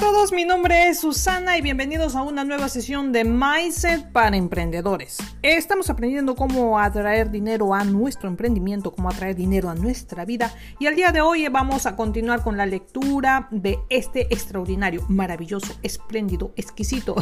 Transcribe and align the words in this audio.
todos, 0.00 0.32
mi 0.32 0.46
nombre 0.46 0.88
es 0.88 1.00
Susana 1.00 1.58
y 1.58 1.60
bienvenidos 1.60 2.16
a 2.16 2.22
una 2.22 2.42
nueva 2.42 2.70
sesión 2.70 3.12
de 3.12 3.24
Mindset 3.24 4.10
para 4.12 4.34
emprendedores. 4.34 5.18
Estamos 5.42 5.90
aprendiendo 5.90 6.36
cómo 6.36 6.78
atraer 6.78 7.30
dinero 7.30 7.74
a 7.74 7.84
nuestro 7.84 8.26
emprendimiento, 8.26 8.92
cómo 8.92 9.10
atraer 9.10 9.36
dinero 9.36 9.68
a 9.68 9.74
nuestra 9.74 10.24
vida 10.24 10.54
y 10.78 10.86
al 10.86 10.96
día 10.96 11.12
de 11.12 11.20
hoy 11.20 11.46
vamos 11.48 11.84
a 11.84 11.96
continuar 11.96 12.42
con 12.42 12.56
la 12.56 12.64
lectura 12.64 13.48
de 13.50 13.78
este 13.90 14.22
extraordinario, 14.32 15.04
maravilloso, 15.08 15.74
espléndido, 15.82 16.54
exquisito, 16.56 17.14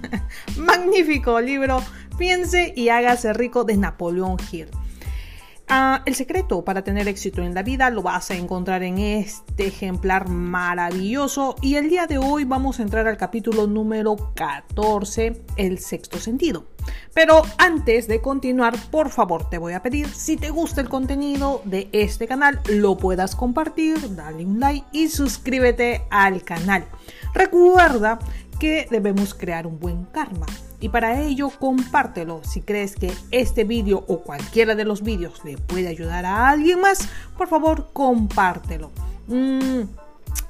magnífico 0.56 1.38
libro 1.42 1.82
Piense 2.16 2.72
y 2.74 2.88
hágase 2.88 3.34
rico 3.34 3.64
de 3.64 3.76
Napoleón 3.76 4.38
Hill. 4.50 4.68
Ah, 5.66 6.02
el 6.04 6.14
secreto 6.14 6.62
para 6.62 6.84
tener 6.84 7.08
éxito 7.08 7.40
en 7.40 7.54
la 7.54 7.62
vida 7.62 7.88
lo 7.88 8.02
vas 8.02 8.30
a 8.30 8.34
encontrar 8.34 8.82
en 8.82 8.98
este 8.98 9.68
ejemplar 9.68 10.28
maravilloso 10.28 11.56
y 11.62 11.76
el 11.76 11.88
día 11.88 12.06
de 12.06 12.18
hoy 12.18 12.44
vamos 12.44 12.78
a 12.78 12.82
entrar 12.82 13.08
al 13.08 13.16
capítulo 13.16 13.66
número 13.66 14.32
14, 14.34 15.42
el 15.56 15.78
sexto 15.78 16.18
sentido. 16.18 16.66
Pero 17.14 17.42
antes 17.56 18.06
de 18.08 18.20
continuar, 18.20 18.74
por 18.90 19.08
favor 19.08 19.48
te 19.48 19.56
voy 19.56 19.72
a 19.72 19.82
pedir, 19.82 20.06
si 20.08 20.36
te 20.36 20.50
gusta 20.50 20.82
el 20.82 20.90
contenido 20.90 21.62
de 21.64 21.88
este 21.92 22.28
canal, 22.28 22.60
lo 22.68 22.98
puedas 22.98 23.34
compartir, 23.34 24.14
dale 24.14 24.44
un 24.44 24.60
like 24.60 24.86
y 24.92 25.08
suscríbete 25.08 26.02
al 26.10 26.42
canal. 26.42 26.84
Recuerda 27.32 28.18
que 28.60 28.86
debemos 28.90 29.32
crear 29.32 29.66
un 29.66 29.80
buen 29.80 30.04
karma 30.04 30.46
y 30.80 30.88
para 30.88 31.20
ello 31.22 31.50
compártelo 31.50 32.40
si 32.44 32.60
crees 32.60 32.96
que 32.96 33.12
este 33.30 33.64
vídeo 33.64 34.04
o 34.08 34.20
cualquiera 34.20 34.74
de 34.74 34.84
los 34.84 35.02
vídeos 35.02 35.44
le 35.44 35.56
puede 35.56 35.88
ayudar 35.88 36.26
a 36.26 36.48
alguien 36.48 36.80
más, 36.80 37.08
por 37.36 37.48
favor 37.48 37.88
compártelo. 37.92 38.90
Mm, 39.26 39.82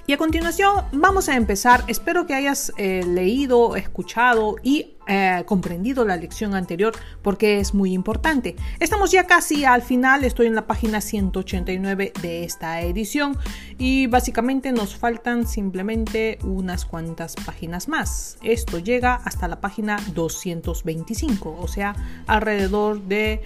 y 0.07 0.13
a 0.13 0.19
continuación 0.19 0.85
vamos 0.93 1.29
a 1.29 1.37
empezar. 1.37 1.85
Espero 1.87 2.27
que 2.27 2.35
hayas 2.35 2.73
eh, 2.77 3.03
leído, 3.07 3.77
escuchado 3.77 4.57
y 4.63 4.94
eh, 5.07 5.43
comprendido 5.47 6.05
la 6.05 6.17
lección 6.17 6.55
anterior 6.55 6.95
porque 7.23 7.61
es 7.61 7.75
muy 7.75 7.93
importante. 7.93 8.57
Estamos 8.81 9.11
ya 9.11 9.27
casi 9.27 9.65
al 9.65 9.83
final, 9.83 10.25
estoy 10.25 10.47
en 10.47 10.55
la 10.55 10.67
página 10.67 11.01
189 11.01 12.13
de 12.23 12.45
esta 12.45 12.81
edición 12.81 13.37
y 13.79 14.07
básicamente 14.07 14.73
nos 14.73 14.97
faltan 14.97 15.47
simplemente 15.47 16.39
unas 16.43 16.85
cuantas 16.85 17.35
páginas 17.37 17.89
más. 17.89 18.39
Esto 18.43 18.79
llega 18.79 19.15
hasta 19.15 19.49
la 19.49 19.61
página 19.61 19.99
225, 20.15 21.57
o 21.61 21.69
sea, 21.69 21.95
alrededor 22.27 23.03
de 23.03 23.43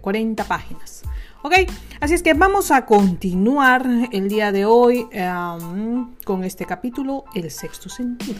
40 0.00 0.44
páginas. 0.44 1.02
Ok, 1.44 1.54
así 2.00 2.14
es 2.14 2.22
que 2.22 2.34
vamos 2.34 2.70
a 2.70 2.86
continuar 2.86 3.84
el 4.12 4.28
día 4.28 4.52
de 4.52 4.64
hoy 4.64 5.08
em, 5.10 6.14
con 6.24 6.44
este 6.44 6.64
capítulo, 6.66 7.24
el 7.34 7.50
sexto 7.50 7.88
sentido. 7.88 8.38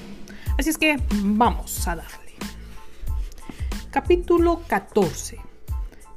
Así 0.59 0.71
es 0.71 0.79
que 0.79 1.01
vamos 1.23 1.87
a 1.89 1.97
darle. 1.97 2.35
Capítulo 3.91 4.63
14, 4.67 5.39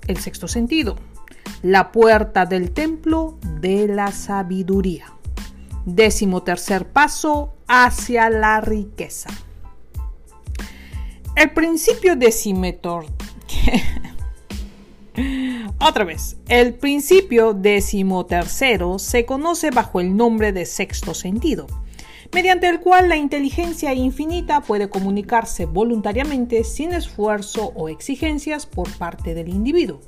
el 0.08 0.18
sexto 0.18 0.48
sentido, 0.48 0.96
la 1.62 1.92
puerta 1.92 2.46
del 2.46 2.72
templo 2.72 3.38
de 3.60 3.88
la 3.88 4.12
sabiduría. 4.12 5.14
Décimo 5.86 6.44
tercer 6.44 6.88
paso 6.88 7.54
hacia 7.68 8.30
la 8.30 8.62
riqueza. 8.62 9.30
El 11.36 11.52
principio 11.52 12.16
decimetor 12.16 13.06
Otra 15.80 16.04
vez, 16.04 16.38
el 16.48 16.74
principio 16.74 17.54
decimotercero 17.54 19.00
se 19.00 19.26
conoce 19.26 19.72
bajo 19.72 20.00
el 20.02 20.16
nombre 20.16 20.52
de 20.52 20.66
sexto 20.66 21.14
sentido, 21.14 21.68
mediante 22.34 22.68
el 22.68 22.80
cual 22.80 23.10
la 23.10 23.18
inteligencia 23.18 23.94
infinita 23.94 24.62
puede 24.62 24.90
comunicarse 24.90 25.66
voluntariamente 25.66 26.64
sin 26.64 26.94
esfuerzo 26.94 27.72
o 27.76 27.90
exigencias 27.90 28.66
por 28.66 28.90
parte 28.98 29.34
del 29.34 29.50
individuo. 29.50 30.00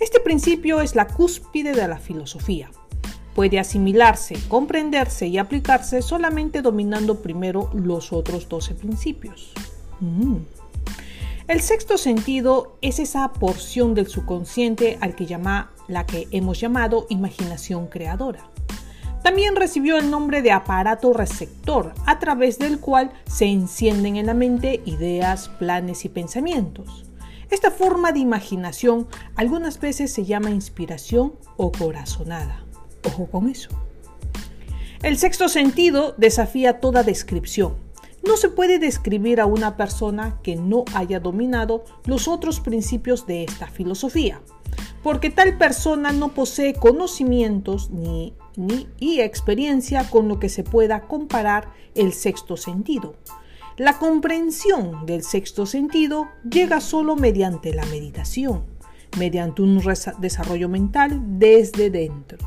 Este 0.00 0.20
principio 0.20 0.80
es 0.80 0.94
la 0.96 1.06
cúspide 1.06 1.72
de 1.72 1.86
la 1.86 1.98
filosofía. 1.98 2.70
Puede 3.34 3.58
asimilarse, 3.58 4.36
comprenderse 4.48 5.26
y 5.26 5.38
aplicarse 5.38 6.02
solamente 6.02 6.60
dominando 6.60 7.22
primero 7.22 7.70
los 7.72 8.12
otros 8.12 8.48
12 8.48 8.74
principios. 8.74 9.52
Mm. 10.00 10.38
El 11.48 11.60
sexto 11.60 11.98
sentido 11.98 12.76
es 12.82 12.98
esa 12.98 13.32
porción 13.32 13.94
del 13.94 14.06
subconsciente 14.06 14.98
al 15.00 15.14
que 15.14 15.26
llama 15.26 15.72
la 15.88 16.06
que 16.06 16.28
hemos 16.30 16.60
llamado 16.60 17.06
imaginación 17.08 17.88
creadora. 17.88 18.48
También 19.22 19.56
recibió 19.56 19.98
el 19.98 20.10
nombre 20.10 20.42
de 20.42 20.52
aparato 20.52 21.12
receptor, 21.12 21.94
a 22.06 22.18
través 22.18 22.58
del 22.58 22.80
cual 22.80 23.12
se 23.26 23.46
encienden 23.46 24.16
en 24.16 24.26
la 24.26 24.34
mente 24.34 24.82
ideas, 24.84 25.48
planes 25.48 26.04
y 26.04 26.08
pensamientos. 26.08 27.04
Esta 27.50 27.70
forma 27.70 28.12
de 28.12 28.20
imaginación 28.20 29.06
algunas 29.36 29.78
veces 29.78 30.12
se 30.12 30.24
llama 30.24 30.50
inspiración 30.50 31.34
o 31.56 31.70
corazonada. 31.70 32.64
Ojo 33.04 33.26
con 33.26 33.48
eso. 33.48 33.70
El 35.02 35.18
sexto 35.18 35.48
sentido 35.48 36.14
desafía 36.16 36.80
toda 36.80 37.02
descripción 37.02 37.74
no 38.22 38.36
se 38.36 38.48
puede 38.48 38.78
describir 38.78 39.40
a 39.40 39.46
una 39.46 39.76
persona 39.76 40.38
que 40.42 40.56
no 40.56 40.84
haya 40.94 41.20
dominado 41.20 41.84
los 42.04 42.28
otros 42.28 42.60
principios 42.60 43.26
de 43.26 43.44
esta 43.44 43.66
filosofía, 43.66 44.40
porque 45.02 45.30
tal 45.30 45.58
persona 45.58 46.12
no 46.12 46.28
posee 46.28 46.74
conocimientos 46.74 47.90
ni, 47.90 48.34
ni 48.56 48.88
y 48.98 49.20
experiencia 49.20 50.08
con 50.10 50.28
lo 50.28 50.38
que 50.38 50.48
se 50.48 50.64
pueda 50.64 51.02
comparar 51.02 51.72
el 51.94 52.12
sexto 52.12 52.56
sentido. 52.56 53.14
La 53.76 53.98
comprensión 53.98 55.06
del 55.06 55.22
sexto 55.22 55.66
sentido 55.66 56.28
llega 56.48 56.80
solo 56.80 57.16
mediante 57.16 57.72
la 57.72 57.86
meditación, 57.86 58.64
mediante 59.18 59.62
un 59.62 59.82
desarrollo 60.18 60.68
mental 60.68 61.20
desde 61.38 61.90
dentro. 61.90 62.38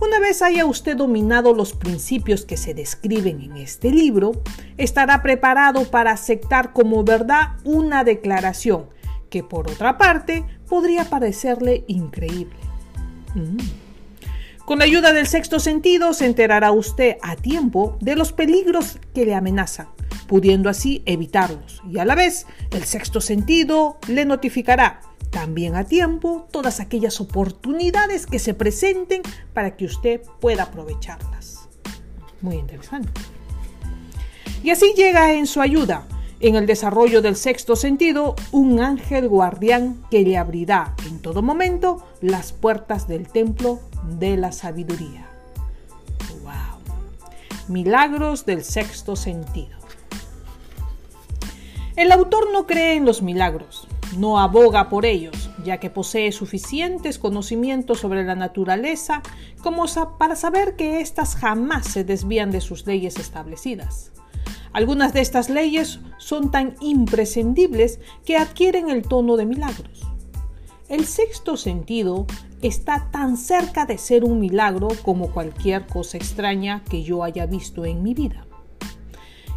Una 0.00 0.18
vez 0.18 0.42
haya 0.42 0.66
usted 0.66 0.96
dominado 0.96 1.54
los 1.54 1.74
principios 1.74 2.44
que 2.44 2.56
se 2.56 2.74
describen 2.74 3.40
en 3.40 3.56
este 3.56 3.90
libro, 3.90 4.32
estará 4.76 5.22
preparado 5.22 5.84
para 5.84 6.10
aceptar 6.10 6.72
como 6.72 7.04
verdad 7.04 7.50
una 7.62 8.02
declaración 8.02 8.86
que 9.30 9.44
por 9.44 9.70
otra 9.70 9.98
parte 9.98 10.44
podría 10.68 11.04
parecerle 11.04 11.84
increíble. 11.86 12.56
Mm. 13.34 13.81
Con 14.64 14.78
la 14.78 14.84
ayuda 14.84 15.12
del 15.12 15.26
sexto 15.26 15.58
sentido 15.58 16.14
se 16.14 16.24
enterará 16.24 16.70
usted 16.70 17.16
a 17.20 17.34
tiempo 17.34 17.98
de 18.00 18.14
los 18.14 18.32
peligros 18.32 18.98
que 19.12 19.24
le 19.24 19.34
amenazan, 19.34 19.88
pudiendo 20.28 20.68
así 20.68 21.02
evitarlos, 21.04 21.82
y 21.90 21.98
a 21.98 22.04
la 22.04 22.14
vez 22.14 22.46
el 22.70 22.84
sexto 22.84 23.20
sentido 23.20 23.98
le 24.06 24.24
notificará 24.24 25.00
también 25.30 25.74
a 25.74 25.84
tiempo 25.84 26.46
todas 26.52 26.78
aquellas 26.78 27.20
oportunidades 27.20 28.26
que 28.26 28.38
se 28.38 28.54
presenten 28.54 29.22
para 29.52 29.76
que 29.76 29.86
usted 29.86 30.20
pueda 30.40 30.64
aprovecharlas. 30.64 31.68
Muy 32.40 32.56
interesante. 32.56 33.20
Y 34.62 34.70
así 34.70 34.92
llega 34.96 35.32
en 35.32 35.46
su 35.46 35.60
ayuda, 35.60 36.06
en 36.42 36.56
el 36.56 36.66
desarrollo 36.66 37.22
del 37.22 37.36
sexto 37.36 37.76
sentido, 37.76 38.34
un 38.50 38.80
ángel 38.80 39.28
guardián 39.28 40.02
que 40.10 40.22
le 40.22 40.36
abrirá 40.36 40.94
en 41.06 41.20
todo 41.22 41.40
momento 41.40 42.04
las 42.20 42.52
puertas 42.52 43.06
del 43.06 43.28
templo 43.28 43.78
de 44.18 44.36
la 44.36 44.50
sabiduría. 44.50 45.28
¡Wow! 46.42 46.52
Milagros 47.68 48.44
del 48.44 48.64
sexto 48.64 49.14
sentido. 49.14 49.78
El 51.94 52.10
autor 52.10 52.50
no 52.52 52.66
cree 52.66 52.96
en 52.96 53.04
los 53.04 53.22
milagros, 53.22 53.86
no 54.18 54.40
aboga 54.40 54.88
por 54.88 55.06
ellos, 55.06 55.50
ya 55.64 55.78
que 55.78 55.90
posee 55.90 56.32
suficientes 56.32 57.20
conocimientos 57.20 58.00
sobre 58.00 58.24
la 58.24 58.34
naturaleza 58.34 59.22
como 59.62 59.84
para 60.18 60.34
saber 60.34 60.74
que 60.74 61.00
éstas 61.00 61.36
jamás 61.36 61.86
se 61.86 62.02
desvían 62.02 62.50
de 62.50 62.60
sus 62.60 62.84
leyes 62.86 63.16
establecidas. 63.18 64.11
Algunas 64.72 65.12
de 65.12 65.20
estas 65.20 65.50
leyes 65.50 66.00
son 66.18 66.50
tan 66.50 66.74
imprescindibles 66.80 68.00
que 68.24 68.36
adquieren 68.36 68.90
el 68.90 69.02
tono 69.02 69.36
de 69.36 69.46
milagros. 69.46 70.02
El 70.88 71.06
sexto 71.06 71.56
sentido 71.56 72.26
está 72.60 73.10
tan 73.10 73.36
cerca 73.36 73.86
de 73.86 73.98
ser 73.98 74.24
un 74.24 74.40
milagro 74.40 74.88
como 75.02 75.30
cualquier 75.30 75.86
cosa 75.86 76.16
extraña 76.16 76.82
que 76.88 77.02
yo 77.02 77.24
haya 77.24 77.46
visto 77.46 77.84
en 77.84 78.02
mi 78.02 78.14
vida. 78.14 78.46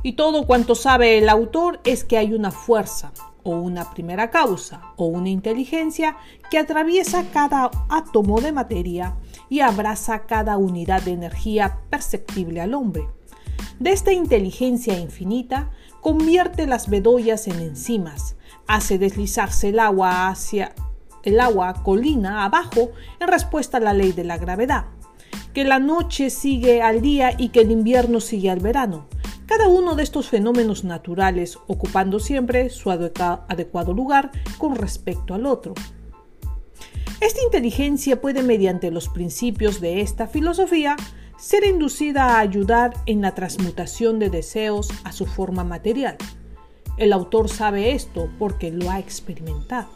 Y 0.03 0.13
todo 0.13 0.45
cuanto 0.45 0.75
sabe 0.75 1.17
el 1.17 1.29
autor 1.29 1.79
es 1.83 2.03
que 2.03 2.17
hay 2.17 2.33
una 2.33 2.51
fuerza, 2.51 3.11
o 3.45 3.51
una 3.51 3.91
primera 3.91 4.31
causa 4.31 4.81
o 4.97 5.05
una 5.05 5.29
inteligencia 5.29 6.17
que 6.49 6.57
atraviesa 6.57 7.29
cada 7.31 7.69
átomo 7.89 8.41
de 8.41 8.51
materia 8.51 9.15
y 9.49 9.59
abraza 9.59 10.25
cada 10.25 10.57
unidad 10.57 11.03
de 11.03 11.11
energía 11.11 11.79
perceptible 11.91 12.59
al 12.59 12.73
hombre. 12.73 13.07
De 13.79 13.91
esta 13.91 14.13
inteligencia 14.13 14.97
infinita 14.97 15.71
convierte 16.01 16.67
las 16.67 16.89
bedollas 16.89 17.47
en 17.47 17.59
enzimas, 17.59 18.35
hace 18.67 18.97
deslizarse 18.97 19.69
el 19.69 19.79
agua 19.79 20.29
hacia 20.29 20.73
el 21.23 21.39
agua 21.39 21.83
colina 21.83 22.45
abajo 22.45 22.91
en 23.19 23.27
respuesta 23.27 23.77
a 23.77 23.81
la 23.81 23.93
ley 23.93 24.11
de 24.11 24.23
la 24.23 24.37
gravedad. 24.37 24.85
que 25.55 25.63
la 25.63 25.79
noche 25.79 26.29
sigue 26.29 26.81
al 26.81 27.01
día 27.01 27.33
y 27.37 27.47
que 27.49 27.61
el 27.61 27.71
invierno 27.71 28.19
sigue 28.19 28.49
al 28.49 28.59
verano. 28.59 29.07
Cada 29.45 29.69
uno 29.69 29.95
de 29.95 30.03
estos 30.03 30.27
fenómenos 30.27 30.83
naturales 30.83 31.57
ocupando 31.67 32.19
siempre 32.19 32.69
su 32.69 32.91
adecuado 32.91 33.93
lugar 33.93 34.31
con 34.57 34.75
respecto 34.75 35.33
al 35.33 35.45
otro. 35.45 35.73
Esta 37.21 37.41
inteligencia 37.41 38.19
puede, 38.19 38.43
mediante 38.43 38.91
los 38.91 39.07
principios 39.07 39.79
de 39.79 40.01
esta 40.01 40.27
filosofía, 40.27 40.97
ser 41.37 41.65
inducida 41.65 42.25
a 42.25 42.39
ayudar 42.39 42.93
en 43.05 43.21
la 43.21 43.35
transmutación 43.35 44.19
de 44.19 44.29
deseos 44.29 44.89
a 45.03 45.11
su 45.11 45.25
forma 45.25 45.63
material. 45.63 46.17
El 46.97 47.11
autor 47.11 47.49
sabe 47.49 47.93
esto 47.93 48.29
porque 48.39 48.71
lo 48.71 48.89
ha 48.89 48.99
experimentado. 48.99 49.89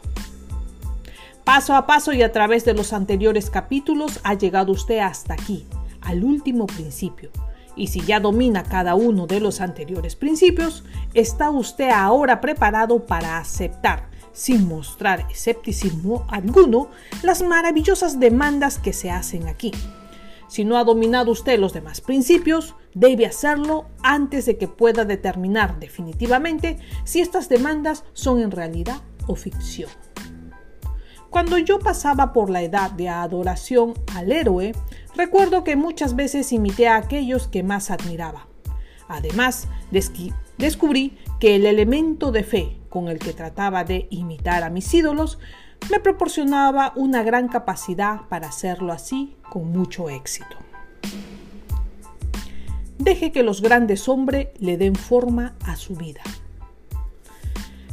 Paso 1.44 1.74
a 1.74 1.86
paso 1.86 2.12
y 2.12 2.22
a 2.22 2.32
través 2.32 2.64
de 2.64 2.74
los 2.74 2.92
anteriores 2.92 3.50
capítulos 3.50 4.20
ha 4.22 4.34
llegado 4.34 4.72
usted 4.72 4.98
hasta 4.98 5.34
aquí, 5.34 5.66
al 6.02 6.22
último 6.22 6.66
principio. 6.66 7.30
Y 7.74 7.86
si 7.86 8.00
ya 8.02 8.20
domina 8.20 8.62
cada 8.62 8.94
uno 8.94 9.26
de 9.26 9.40
los 9.40 9.60
anteriores 9.60 10.16
principios, 10.16 10.84
está 11.14 11.50
usted 11.50 11.88
ahora 11.88 12.40
preparado 12.40 13.06
para 13.06 13.38
aceptar, 13.38 14.10
sin 14.32 14.68
mostrar 14.68 15.26
escepticismo 15.30 16.26
alguno, 16.28 16.90
las 17.22 17.42
maravillosas 17.42 18.20
demandas 18.20 18.78
que 18.78 18.92
se 18.92 19.10
hacen 19.10 19.48
aquí. 19.48 19.72
Si 20.50 20.64
no 20.64 20.76
ha 20.78 20.82
dominado 20.82 21.30
usted 21.30 21.60
los 21.60 21.72
demás 21.72 22.00
principios, 22.00 22.74
debe 22.92 23.24
hacerlo 23.24 23.86
antes 24.02 24.46
de 24.46 24.58
que 24.58 24.66
pueda 24.66 25.04
determinar 25.04 25.78
definitivamente 25.78 26.76
si 27.04 27.20
estas 27.20 27.48
demandas 27.48 28.02
son 28.14 28.40
en 28.40 28.50
realidad 28.50 29.00
o 29.28 29.36
ficción. 29.36 29.88
Cuando 31.30 31.56
yo 31.56 31.78
pasaba 31.78 32.32
por 32.32 32.50
la 32.50 32.62
edad 32.62 32.90
de 32.90 33.08
adoración 33.08 33.94
al 34.16 34.32
héroe, 34.32 34.74
recuerdo 35.14 35.62
que 35.62 35.76
muchas 35.76 36.16
veces 36.16 36.52
imité 36.52 36.88
a 36.88 36.96
aquellos 36.96 37.46
que 37.46 37.62
más 37.62 37.92
admiraba. 37.92 38.48
Además, 39.06 39.68
descubrí 40.58 41.16
que 41.38 41.54
el 41.54 41.64
elemento 41.64 42.32
de 42.32 42.42
fe 42.42 42.80
con 42.88 43.06
el 43.06 43.20
que 43.20 43.32
trataba 43.32 43.84
de 43.84 44.08
imitar 44.10 44.64
a 44.64 44.70
mis 44.70 44.92
ídolos 44.92 45.38
me 45.90 46.00
proporcionaba 46.00 46.92
una 46.96 47.22
gran 47.22 47.48
capacidad 47.48 48.22
para 48.28 48.48
hacerlo 48.48 48.92
así 48.92 49.36
con 49.48 49.72
mucho 49.72 50.10
éxito. 50.10 50.56
Deje 52.98 53.32
que 53.32 53.42
los 53.42 53.62
grandes 53.62 54.08
hombres 54.08 54.48
le 54.58 54.76
den 54.76 54.94
forma 54.94 55.54
a 55.64 55.76
su 55.76 55.94
vida. 55.94 56.20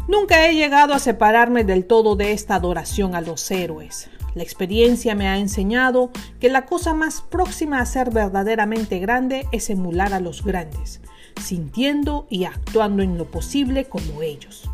Nunca 0.07 0.45
he 0.45 0.53
llegado 0.53 0.93
a 0.93 0.99
separarme 0.99 1.63
del 1.63 1.85
todo 1.85 2.15
de 2.15 2.31
esta 2.31 2.55
adoración 2.55 3.15
a 3.15 3.21
los 3.21 3.49
héroes. 3.51 4.09
La 4.35 4.43
experiencia 4.43 5.15
me 5.15 5.27
ha 5.27 5.37
enseñado 5.37 6.11
que 6.39 6.49
la 6.49 6.65
cosa 6.65 6.93
más 6.93 7.21
próxima 7.21 7.79
a 7.79 7.85
ser 7.85 8.11
verdaderamente 8.11 8.99
grande 8.99 9.47
es 9.51 9.69
emular 9.69 10.13
a 10.13 10.19
los 10.19 10.43
grandes, 10.43 11.01
sintiendo 11.41 12.27
y 12.29 12.43
actuando 12.43 13.01
en 13.01 13.17
lo 13.17 13.25
posible 13.25 13.85
como 13.85 14.21
ellos. 14.21 14.69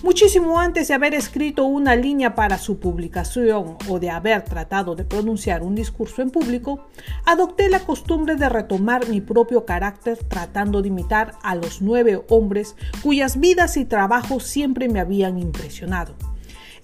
Muchísimo 0.00 0.60
antes 0.60 0.86
de 0.86 0.94
haber 0.94 1.12
escrito 1.12 1.64
una 1.64 1.96
línea 1.96 2.36
para 2.36 2.58
su 2.58 2.78
publicación 2.78 3.76
o 3.88 3.98
de 3.98 4.10
haber 4.10 4.44
tratado 4.44 4.94
de 4.94 5.04
pronunciar 5.04 5.64
un 5.64 5.74
discurso 5.74 6.22
en 6.22 6.30
público, 6.30 6.86
adopté 7.24 7.68
la 7.68 7.80
costumbre 7.80 8.36
de 8.36 8.48
retomar 8.48 9.08
mi 9.08 9.20
propio 9.20 9.64
carácter 9.64 10.16
tratando 10.18 10.82
de 10.82 10.88
imitar 10.88 11.34
a 11.42 11.56
los 11.56 11.82
nueve 11.82 12.22
hombres 12.28 12.76
cuyas 13.02 13.40
vidas 13.40 13.76
y 13.76 13.84
trabajos 13.86 14.44
siempre 14.44 14.88
me 14.88 15.00
habían 15.00 15.36
impresionado. 15.36 16.14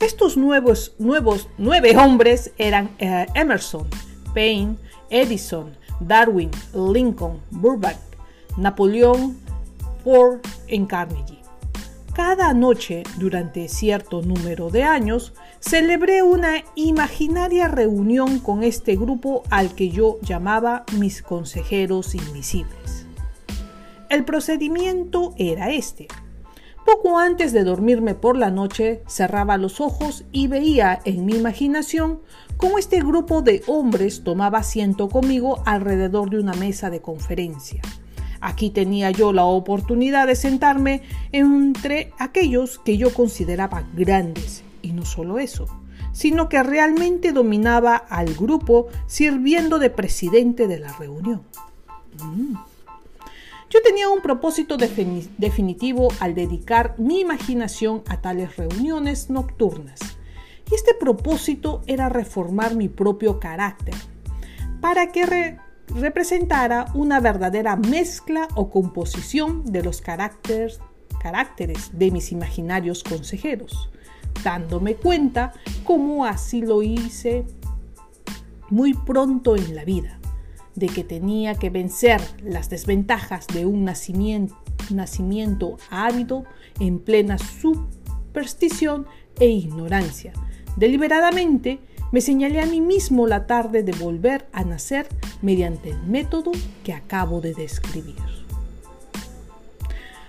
Estos 0.00 0.36
nuevos, 0.36 0.96
nuevos 0.98 1.48
nueve 1.56 1.96
hombres 1.96 2.50
eran 2.58 2.90
eh, 2.98 3.26
Emerson, 3.34 3.86
Paine, 4.34 4.76
Edison, 5.08 5.70
Darwin, 6.00 6.50
Lincoln, 6.74 7.40
Burbank, 7.52 7.96
Napoleón, 8.56 9.38
Ford 10.02 10.40
en 10.66 10.86
Carnegie. 10.86 11.33
Cada 12.14 12.54
noche, 12.54 13.02
durante 13.18 13.66
cierto 13.68 14.22
número 14.22 14.70
de 14.70 14.84
años, 14.84 15.32
celebré 15.58 16.22
una 16.22 16.62
imaginaria 16.76 17.66
reunión 17.66 18.38
con 18.38 18.62
este 18.62 18.94
grupo 18.94 19.42
al 19.50 19.74
que 19.74 19.90
yo 19.90 20.20
llamaba 20.22 20.84
mis 20.96 21.22
consejeros 21.22 22.14
invisibles. 22.14 23.06
El 24.08 24.24
procedimiento 24.24 25.34
era 25.38 25.72
este. 25.72 26.06
Poco 26.86 27.18
antes 27.18 27.52
de 27.52 27.64
dormirme 27.64 28.14
por 28.14 28.36
la 28.36 28.52
noche, 28.52 29.02
cerraba 29.08 29.56
los 29.56 29.80
ojos 29.80 30.24
y 30.30 30.46
veía 30.46 31.00
en 31.04 31.26
mi 31.26 31.34
imaginación 31.34 32.20
cómo 32.56 32.78
este 32.78 33.00
grupo 33.00 33.42
de 33.42 33.64
hombres 33.66 34.22
tomaba 34.22 34.58
asiento 34.58 35.08
conmigo 35.08 35.64
alrededor 35.66 36.30
de 36.30 36.38
una 36.38 36.54
mesa 36.54 36.90
de 36.90 37.00
conferencia. 37.00 37.82
Aquí 38.46 38.68
tenía 38.68 39.10
yo 39.10 39.32
la 39.32 39.46
oportunidad 39.46 40.26
de 40.26 40.36
sentarme 40.36 41.00
entre 41.32 42.12
aquellos 42.18 42.78
que 42.78 42.98
yo 42.98 43.14
consideraba 43.14 43.88
grandes, 43.94 44.62
y 44.82 44.92
no 44.92 45.06
solo 45.06 45.38
eso, 45.38 45.66
sino 46.12 46.50
que 46.50 46.62
realmente 46.62 47.32
dominaba 47.32 47.96
al 47.96 48.34
grupo 48.34 48.88
sirviendo 49.06 49.78
de 49.78 49.88
presidente 49.88 50.68
de 50.68 50.78
la 50.78 50.92
reunión. 50.92 51.40
Mm. 52.22 52.56
Yo 53.70 53.80
tenía 53.82 54.10
un 54.10 54.20
propósito 54.20 54.76
definitivo 54.76 56.08
al 56.20 56.34
dedicar 56.34 56.96
mi 56.98 57.20
imaginación 57.20 58.02
a 58.08 58.20
tales 58.20 58.58
reuniones 58.58 59.30
nocturnas, 59.30 60.00
y 60.70 60.74
este 60.74 60.92
propósito 60.92 61.80
era 61.86 62.10
reformar 62.10 62.76
mi 62.76 62.90
propio 62.90 63.40
carácter, 63.40 63.94
para 64.82 65.12
que 65.12 65.56
representara 65.88 66.86
una 66.94 67.20
verdadera 67.20 67.76
mezcla 67.76 68.48
o 68.54 68.70
composición 68.70 69.64
de 69.64 69.82
los 69.82 70.00
caracteres, 70.00 70.80
caracteres 71.20 71.90
de 71.92 72.10
mis 72.10 72.32
imaginarios 72.32 73.04
consejeros, 73.04 73.90
dándome 74.42 74.96
cuenta 74.96 75.52
cómo 75.84 76.24
así 76.24 76.62
lo 76.62 76.82
hice 76.82 77.44
muy 78.70 78.94
pronto 78.94 79.56
en 79.56 79.74
la 79.74 79.84
vida, 79.84 80.18
de 80.74 80.88
que 80.88 81.04
tenía 81.04 81.54
que 81.54 81.70
vencer 81.70 82.20
las 82.42 82.70
desventajas 82.70 83.46
de 83.46 83.66
un 83.66 83.84
nacimiento, 83.84 84.56
nacimiento 84.90 85.76
ávido 85.90 86.44
en 86.80 86.98
plena 86.98 87.38
superstición 87.38 89.06
e 89.38 89.46
ignorancia, 89.46 90.32
deliberadamente 90.76 91.78
me 92.14 92.20
señalé 92.20 92.60
a 92.60 92.66
mí 92.66 92.80
mismo 92.80 93.26
la 93.26 93.44
tarde 93.48 93.82
de 93.82 93.90
volver 93.90 94.46
a 94.52 94.62
nacer 94.62 95.08
mediante 95.42 95.90
el 95.90 96.00
método 96.04 96.52
que 96.84 96.92
acabo 96.92 97.40
de 97.40 97.54
describir. 97.54 98.14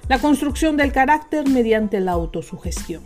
La 0.10 0.18
construcción 0.18 0.78
del 0.78 0.92
carácter 0.92 1.48
mediante 1.48 2.00
la 2.00 2.14
autosugestión. 2.14 3.04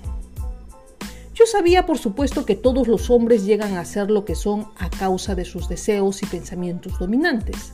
Yo 1.36 1.46
sabía, 1.46 1.86
por 1.86 1.98
supuesto, 1.98 2.46
que 2.46 2.56
todos 2.56 2.88
los 2.88 3.10
hombres 3.10 3.44
llegan 3.44 3.76
a 3.76 3.84
ser 3.84 4.10
lo 4.10 4.24
que 4.24 4.36
son 4.36 4.70
a 4.78 4.90
causa 4.90 5.36
de 5.36 5.44
sus 5.44 5.68
deseos 5.68 6.24
y 6.24 6.28
pensamientos 6.28 6.98
dominantes. 7.00 7.74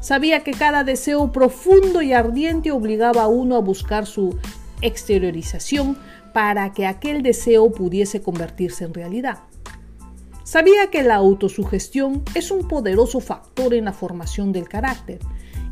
Sabía 0.00 0.44
que 0.44 0.52
cada 0.52 0.82
deseo 0.82 1.30
profundo 1.30 2.00
y 2.00 2.14
ardiente 2.14 2.72
obligaba 2.72 3.24
a 3.24 3.28
uno 3.28 3.54
a 3.54 3.60
buscar 3.60 4.06
su 4.06 4.38
exteriorización 4.80 5.98
para 6.32 6.72
que 6.72 6.86
aquel 6.86 7.22
deseo 7.22 7.70
pudiese 7.70 8.22
convertirse 8.22 8.84
en 8.84 8.94
realidad. 8.94 9.40
Sabía 10.48 10.88
que 10.90 11.02
la 11.02 11.16
autosugestión 11.16 12.22
es 12.34 12.50
un 12.50 12.68
poderoso 12.68 13.20
factor 13.20 13.74
en 13.74 13.84
la 13.84 13.92
formación 13.92 14.50
del 14.50 14.66
carácter 14.66 15.18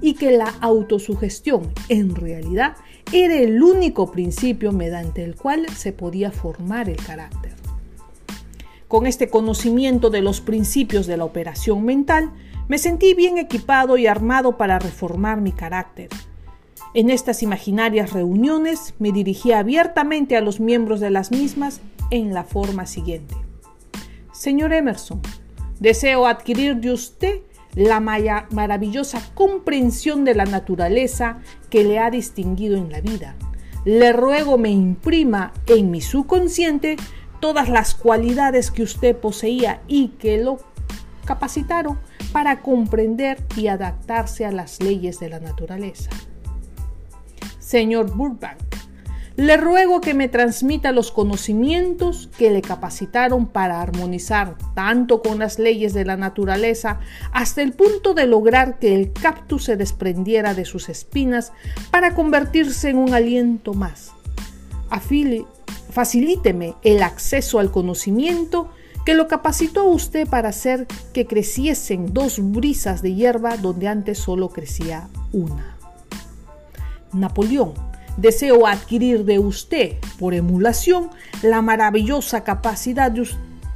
y 0.02 0.12
que 0.12 0.33
la 0.33 0.52
autosugestión 0.61 1.73
en 1.88 2.14
realidad 2.14 2.76
era 3.11 3.37
el 3.37 3.62
único 3.62 4.12
principio 4.12 4.73
mediante 4.73 5.25
el 5.25 5.35
cual 5.35 5.66
se 5.75 5.95
podía 5.95 6.30
formar 6.30 6.90
el 6.90 6.99
carácter. 6.99 7.54
Con 8.87 9.06
este 9.06 9.30
conocimiento 9.30 10.11
de 10.11 10.21
los 10.21 10.42
principios 10.42 11.06
de 11.06 11.16
la 11.16 11.25
operación 11.25 11.83
mental, 11.83 12.30
me 12.68 12.76
sentí 12.76 13.14
bien 13.14 13.38
equipado 13.38 13.97
y 13.97 14.06
armado 14.06 14.59
para 14.59 14.78
reformar 14.78 15.40
mi 15.40 15.52
carácter. 15.52 16.11
En 16.92 17.09
estas 17.09 17.42
imaginarias 17.42 18.12
reuniones 18.12 18.92
me 18.99 19.11
dirigí 19.11 19.52
abiertamente 19.52 20.37
a 20.37 20.42
los 20.42 20.61
miembros 20.61 21.00
de 21.00 21.09
las 21.09 21.30
mismas 21.30 21.80
en 22.11 22.35
la 22.35 22.45
forma 22.45 22.85
siguiente. 22.85 23.46
Señor 24.37 24.75
Emerson, 24.75 25.23
deseo 25.81 26.26
adquirir 26.26 26.76
de 26.76 26.93
usted 26.93 27.40
la 27.75 28.00
maravillosa 28.00 29.23
comprensión 29.35 30.26
de 30.26 30.35
la 30.35 30.45
naturaleza 30.45 31.38
que 31.71 31.85
le 31.85 31.99
ha 31.99 32.11
distinguido 32.11 32.76
en 32.76 32.93
la 32.93 33.00
vida. 33.00 33.35
Le 33.87 34.12
ruego 34.12 34.59
me 34.59 34.69
imprima 34.69 35.55
en 35.66 35.90
mi 35.90 36.02
subconsciente 36.02 36.97
todas 37.40 37.71
las 37.71 37.95
cualidades 37.95 38.71
que 38.71 38.83
usted 38.83 39.16
poseía 39.16 39.81
y 39.88 40.09
que 40.09 40.37
lo 40.37 40.59
capacitaron 41.25 41.99
para 42.31 42.61
comprender 42.61 43.43
y 43.57 43.69
adaptarse 43.69 44.45
a 44.45 44.52
las 44.52 44.83
leyes 44.83 45.19
de 45.19 45.31
la 45.31 45.40
naturaleza. 45.40 46.11
Señor 47.59 48.14
Burbank, 48.14 48.59
le 49.37 49.59
ruego 49.59 50.00
que 50.00 50.14
me 50.14 50.28
transmita 50.28 50.93
los 50.93 51.12
conocimientos 51.12 52.31
que 52.38 52.50
le 52.50 52.62
capacitaron 52.62 53.47
para 53.47 53.83
armonizar 53.83 54.57
tanto 54.75 55.21
con 55.21 55.38
las 55.38 55.59
leyes 55.59 55.93
de 55.93 56.07
la 56.07 56.16
naturaleza 56.16 57.00
hasta 57.33 57.61
el 57.61 57.73
punto 57.75 58.14
de 58.14 58.26
lograr 58.26 58.78
que 58.78 58.95
el 58.95 59.12
cactus 59.12 59.64
se 59.64 59.76
desprendiera 59.76 60.55
de 60.55 60.64
sus 60.64 60.88
espinas 60.88 61.52
para 61.90 62.14
convertirse 62.14 62.88
en 62.88 62.97
un 62.97 63.12
aliento 63.12 63.75
más. 63.75 64.12
Afile, 64.88 65.45
facilíteme 65.90 66.75
el 66.83 67.02
acceso 67.02 67.59
al 67.59 67.71
conocimiento 67.71 68.71
que 69.05 69.14
lo 69.14 69.28
capacitó 69.28 69.85
usted 69.85 70.26
para 70.26 70.49
hacer 70.49 70.87
que 71.12 71.26
creciesen 71.26 72.12
dos 72.14 72.38
brisas 72.40 73.02
de 73.02 73.14
hierba 73.14 73.59
donde 73.59 73.87
antes 73.87 74.19
solo 74.19 74.49
crecía 74.49 75.09
una. 75.33 75.76
Napoleón, 77.12 77.75
deseo 78.16 78.66
adquirir 78.66 79.25
de 79.25 79.38
usted, 79.38 79.96
por 80.18 80.35
emulación, 80.35 81.11
la 81.42 81.62
maravillosa 81.62 82.44
capacidad 82.44 83.12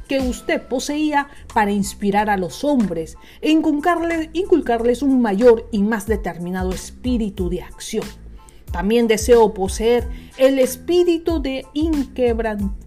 que 0.07 0.19
usted 0.19 0.61
poseía 0.67 1.27
para 1.53 1.71
inspirar 1.71 2.29
a 2.29 2.37
los 2.37 2.63
hombres 2.63 3.17
e 3.41 3.49
inculcarles 3.51 5.01
un 5.01 5.21
mayor 5.21 5.69
y 5.71 5.83
más 5.83 6.05
determinado 6.05 6.71
espíritu 6.71 7.49
de 7.49 7.61
acción. 7.61 8.03
También 8.71 9.07
deseo 9.07 9.53
poseer 9.53 10.07
el 10.37 10.59
espíritu 10.59 11.41
de 11.41 11.65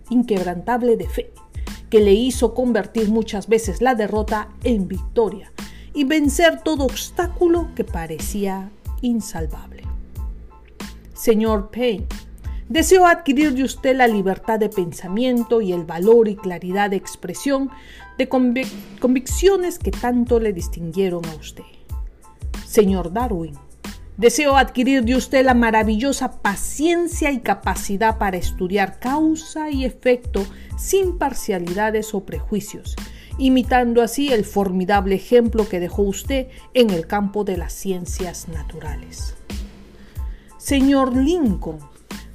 inquebrantable 0.08 0.96
de 0.96 1.08
fe 1.08 1.32
que 1.90 2.00
le 2.00 2.12
hizo 2.12 2.54
convertir 2.54 3.08
muchas 3.08 3.49
veces 3.49 3.80
la 3.80 3.94
derrota 3.94 4.49
en 4.64 4.88
victoria 4.88 5.52
y 5.94 6.04
vencer 6.04 6.61
todo 6.62 6.84
obstáculo 6.84 7.68
que 7.75 7.84
parecía 7.84 8.70
insalvable. 9.00 9.74
Señor 11.25 11.71
Payne, 11.71 12.07
deseo 12.69 13.07
adquirir 13.07 13.54
de 13.54 13.64
usted 13.64 13.97
la 13.97 14.07
libertad 14.07 14.59
de 14.59 14.69
pensamiento 14.69 15.62
y 15.62 15.73
el 15.73 15.85
valor 15.85 16.28
y 16.28 16.37
claridad 16.37 16.90
de 16.90 16.97
expresión 16.97 17.71
de 18.19 18.28
convicciones 18.28 19.78
que 19.78 19.90
tanto 19.90 20.38
le 20.38 20.52
distinguieron 20.52 21.25
a 21.25 21.35
usted. 21.37 21.64
Señor 22.66 23.11
Darwin, 23.11 23.54
Deseo 24.19 24.59
adquirir 24.59 25.02
de 25.02 25.16
usted 25.16 25.47
la 25.47 25.54
maravillosa 25.54 26.43
paciencia 26.43 27.33
y 27.33 27.40
capacidad 27.40 28.19
para 28.19 28.37
estudiar 28.37 28.99
causa 28.99 29.71
y 29.71 29.87
efecto 29.87 30.45
sin 30.76 31.16
parcialidades 31.16 32.12
o 32.12 32.26
prejuicios, 32.26 32.97
imitando 33.38 34.02
así 34.02 34.31
el 34.31 34.45
formidable 34.45 35.14
ejemplo 35.14 35.66
que 35.71 35.81
dejó 35.81 36.02
usted 36.02 36.49
en 36.75 36.90
el 36.90 37.07
campo 37.07 37.45
de 37.45 37.57
las 37.57 37.73
ciencias 37.73 38.47
naturales. 38.47 39.37
Señor 40.64 41.14
Lincoln, 41.14 41.78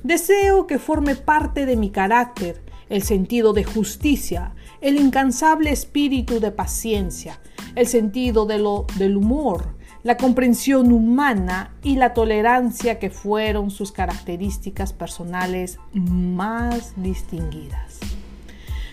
deseo 0.03 0.67
que 0.67 0.77
forme 0.77 1.15
parte 1.15 1.65
de 1.65 1.75
mi 1.75 1.89
carácter 1.89 2.61
el 2.87 3.01
sentido 3.01 3.53
de 3.53 3.63
justicia, 3.63 4.53
el 4.81 4.97
incansable 4.99 5.71
espíritu 5.71 6.39
de 6.39 6.51
paciencia, 6.51 7.39
el 7.73 7.87
sentido 7.87 8.45
de 8.45 8.59
lo, 8.59 8.85
del 8.99 9.17
humor, 9.17 9.69
la 10.03 10.15
comprensión 10.15 10.91
humana 10.91 11.73
y 11.81 11.95
la 11.95 12.13
tolerancia 12.13 12.99
que 12.99 13.09
fueron 13.09 13.71
sus 13.71 13.91
características 13.91 14.93
personales 14.93 15.79
más 15.93 16.93
distinguidas. 16.97 17.97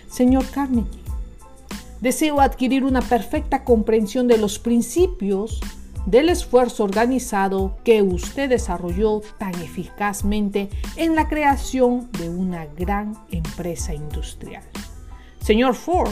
Señor 0.09 0.47
Carnegie, 0.49 1.03
deseo 2.01 2.41
adquirir 2.41 2.83
una 2.83 3.03
perfecta 3.03 3.63
comprensión 3.63 4.27
de 4.27 4.39
los 4.39 4.57
principios 4.57 5.61
del 6.07 6.29
esfuerzo 6.29 6.85
organizado 6.85 7.77
que 7.83 8.01
usted 8.01 8.49
desarrolló 8.49 9.21
tan 9.37 9.53
eficazmente 9.55 10.69
en 10.95 11.15
la 11.15 11.27
creación 11.27 12.09
de 12.13 12.29
una 12.29 12.65
gran 12.65 13.15
empresa 13.29 13.93
industrial. 13.93 14.63
Señor 15.41 15.75
Ford, 15.75 16.11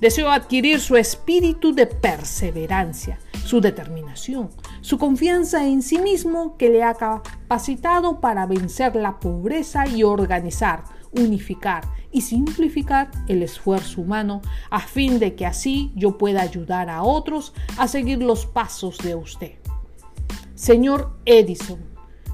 deseo 0.00 0.30
adquirir 0.30 0.80
su 0.80 0.96
espíritu 0.96 1.74
de 1.74 1.86
perseverancia, 1.86 3.18
su 3.44 3.60
determinación, 3.60 4.48
su 4.80 4.98
confianza 4.98 5.66
en 5.66 5.82
sí 5.82 5.98
mismo 5.98 6.56
que 6.56 6.70
le 6.70 6.82
ha 6.82 6.94
capacitado 6.94 8.20
para 8.20 8.46
vencer 8.46 8.96
la 8.96 9.20
pobreza 9.20 9.86
y 9.86 10.02
organizar, 10.04 10.84
unificar 11.12 11.84
y 12.14 12.20
simplificar 12.20 13.10
el 13.26 13.42
esfuerzo 13.42 14.00
humano 14.00 14.40
a 14.70 14.80
fin 14.80 15.18
de 15.18 15.34
que 15.34 15.44
así 15.44 15.92
yo 15.96 16.16
pueda 16.16 16.40
ayudar 16.40 16.88
a 16.88 17.02
otros 17.02 17.52
a 17.76 17.88
seguir 17.88 18.22
los 18.22 18.46
pasos 18.46 18.98
de 18.98 19.16
usted. 19.16 19.54
Señor 20.54 21.18
Edison, 21.26 21.80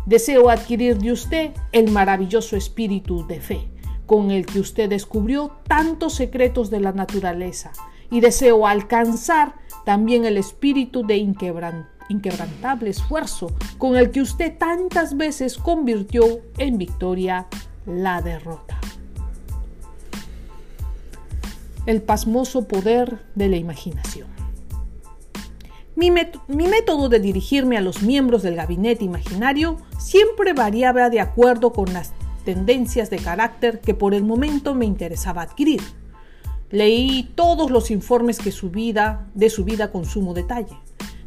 deseo 0.05 0.51
adquirir 0.51 0.99
de 0.99 1.13
usted 1.13 1.53
el 1.73 1.91
maravilloso 1.91 2.57
espíritu 2.57 3.27
de 3.27 3.41
fe 3.41 3.69
con 4.05 4.31
el 4.31 4.45
que 4.45 4.61
usted 4.61 4.91
descubrió 4.91 5.53
tantos 5.67 6.15
secretos 6.15 6.69
de 6.69 6.81
la 6.81 6.93
naturaleza 6.93 7.73
y 8.11 8.21
deseo 8.21 8.67
alcanzar 8.67 9.55
también 9.87 10.27
el 10.27 10.37
espíritu 10.37 11.07
de 11.07 11.17
inquebrantable 11.17 12.91
esfuerzo 12.91 13.55
con 13.79 13.97
el 13.97 14.11
que 14.11 14.21
usted 14.21 14.59
tantas 14.59 15.17
veces 15.17 15.57
convirtió 15.57 16.25
en 16.59 16.77
victoria 16.77 17.47
la 17.87 18.21
derrota. 18.21 18.79
El 21.87 22.03
pasmoso 22.03 22.69
poder 22.69 23.21
de 23.35 23.49
la 23.49 23.57
imaginación. 23.57 24.29
Mi, 25.97 26.11
método 26.11 27.11
de 27.11 27.21
dirigirme 27.21 27.77
a 27.77 27.83
los 27.83 28.03
miembros 28.03 28.43
del 28.43 28.57
gabinete 28.57 29.05
imaginario 29.05 29.77
siempre 29.99 30.55
variaba 30.55 31.11
de 31.11 31.21
acuerdo 31.21 31.75
con 31.75 31.93
las 31.93 32.13
tendencias 32.45 33.11
de 33.11 33.19
carácter 33.19 33.81
que 33.81 33.93
por 33.93 34.15
el 34.15 34.25
momento 34.25 34.75
me 34.75 34.87
interesaba 34.87 35.43
adquirir. 35.43 35.83
Leí 36.71 37.31
todos 37.35 37.71
los 37.71 37.91
informes 37.91 38.39
que 38.39 38.53
su 38.53 38.71
vida, 38.71 39.29
de 39.35 39.51
su 39.51 39.65
vida 39.65 39.93
con 39.93 40.07
sumo 40.07 40.33
detalle. 40.33 40.75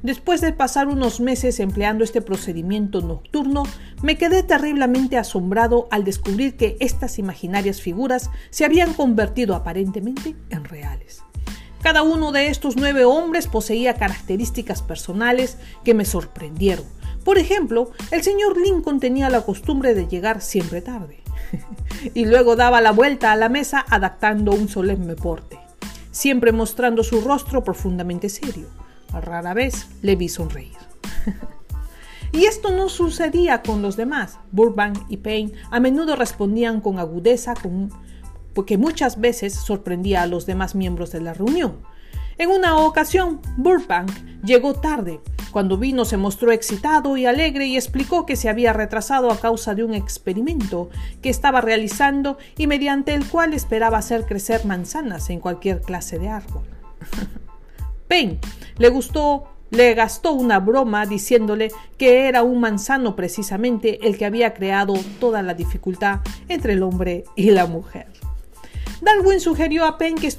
Después 0.03 0.41
de 0.41 0.51
pasar 0.51 0.89
unos 0.89 1.21
meses 1.21 1.61
empleando 1.61 2.03
este 2.03 2.21
procedimiento 2.21 2.99
nocturno, 2.99 3.63
me 4.01 4.17
quedé 4.17 4.43
terriblemente 4.43 5.17
asombrado 5.17 5.87
al 5.91 6.03
descubrir 6.03 6.57
que 6.57 6.75
estas 6.81 7.19
imaginarias 7.19 7.79
figuras 7.79 8.29
se 8.49 8.65
habían 8.65 8.93
convertido 8.93 9.55
aparentemente 9.55 10.35
en 10.49 10.65
reales. 10.65 11.23
Cada 11.81 12.03
uno 12.03 12.33
de 12.33 12.47
estos 12.47 12.75
nueve 12.75 13.05
hombres 13.05 13.47
poseía 13.47 13.93
características 13.93 14.81
personales 14.81 15.57
que 15.85 15.93
me 15.93 16.03
sorprendieron. 16.03 16.85
Por 17.23 17.37
ejemplo, 17.37 17.91
el 18.11 18.23
señor 18.23 18.57
Lincoln 18.59 18.99
tenía 18.99 19.29
la 19.29 19.43
costumbre 19.43 19.93
de 19.93 20.07
llegar 20.07 20.41
siempre 20.41 20.81
tarde. 20.81 21.23
y 22.13 22.25
luego 22.25 22.57
daba 22.57 22.81
la 22.81 22.91
vuelta 22.91 23.31
a 23.31 23.37
la 23.37 23.47
mesa 23.47 23.85
adaptando 23.89 24.51
un 24.51 24.67
solemne 24.67 25.15
porte, 25.15 25.57
siempre 26.11 26.51
mostrando 26.51 27.05
su 27.05 27.21
rostro 27.21 27.63
profundamente 27.63 28.27
serio. 28.27 28.82
Rara 29.21 29.53
vez 29.53 29.87
le 30.01 30.15
vi 30.15 30.29
sonreír. 30.29 30.77
y 32.31 32.45
esto 32.45 32.71
no 32.71 32.89
sucedía 32.89 33.61
con 33.61 33.81
los 33.81 33.95
demás. 33.95 34.39
Burbank 34.51 34.97
y 35.09 35.17
Payne 35.17 35.53
a 35.71 35.79
menudo 35.79 36.15
respondían 36.15 36.81
con 36.81 36.99
agudeza, 36.99 37.53
porque 38.53 38.77
muchas 38.77 39.19
veces 39.19 39.53
sorprendía 39.53 40.23
a 40.23 40.27
los 40.27 40.45
demás 40.45 40.75
miembros 40.75 41.11
de 41.11 41.21
la 41.21 41.33
reunión. 41.33 41.79
En 42.37 42.49
una 42.49 42.77
ocasión, 42.77 43.41
Burbank 43.57 44.11
llegó 44.43 44.73
tarde 44.73 45.21
cuando 45.53 45.77
vino 45.77 46.03
se 46.03 46.17
mostró 46.17 46.51
excitado 46.51 47.15
y 47.15 47.27
alegre 47.27 47.67
y 47.67 47.75
explicó 47.77 48.25
que 48.25 48.35
se 48.35 48.49
había 48.49 48.73
retrasado 48.73 49.29
a 49.31 49.39
causa 49.39 49.75
de 49.75 49.83
un 49.83 49.93
experimento 49.93 50.89
que 51.21 51.29
estaba 51.29 51.61
realizando 51.61 52.39
y 52.57 52.65
mediante 52.65 53.13
el 53.13 53.27
cual 53.27 53.53
esperaba 53.53 53.99
hacer 53.99 54.25
crecer 54.25 54.65
manzanas 54.65 55.29
en 55.29 55.39
cualquier 55.39 55.81
clase 55.81 56.17
de 56.17 56.29
árbol. 56.29 56.63
Payne 58.07 58.39
le 58.77 58.89
gustó 58.89 59.47
le 59.73 59.95
gastó 59.95 60.33
una 60.33 60.59
broma 60.59 61.07
diciéndole 61.07 61.71
que 61.97 62.27
era 62.27 62.43
un 62.43 62.59
manzano 62.59 63.15
precisamente 63.15 64.07
el 64.07 64.17
que 64.19 64.25
había 64.25 64.53
creado 64.53 64.93
toda 65.19 65.41
la 65.41 65.55
dificultad 65.55 66.19
entre 66.47 66.73
el 66.73 66.83
hombre 66.83 67.23
y 67.35 67.49
la 67.49 67.65
mujer. 67.65 68.05
Darwin 69.01 69.41
sugirió 69.41 69.85
a 69.85 69.97
Penn 69.97 70.15
que, 70.15 70.29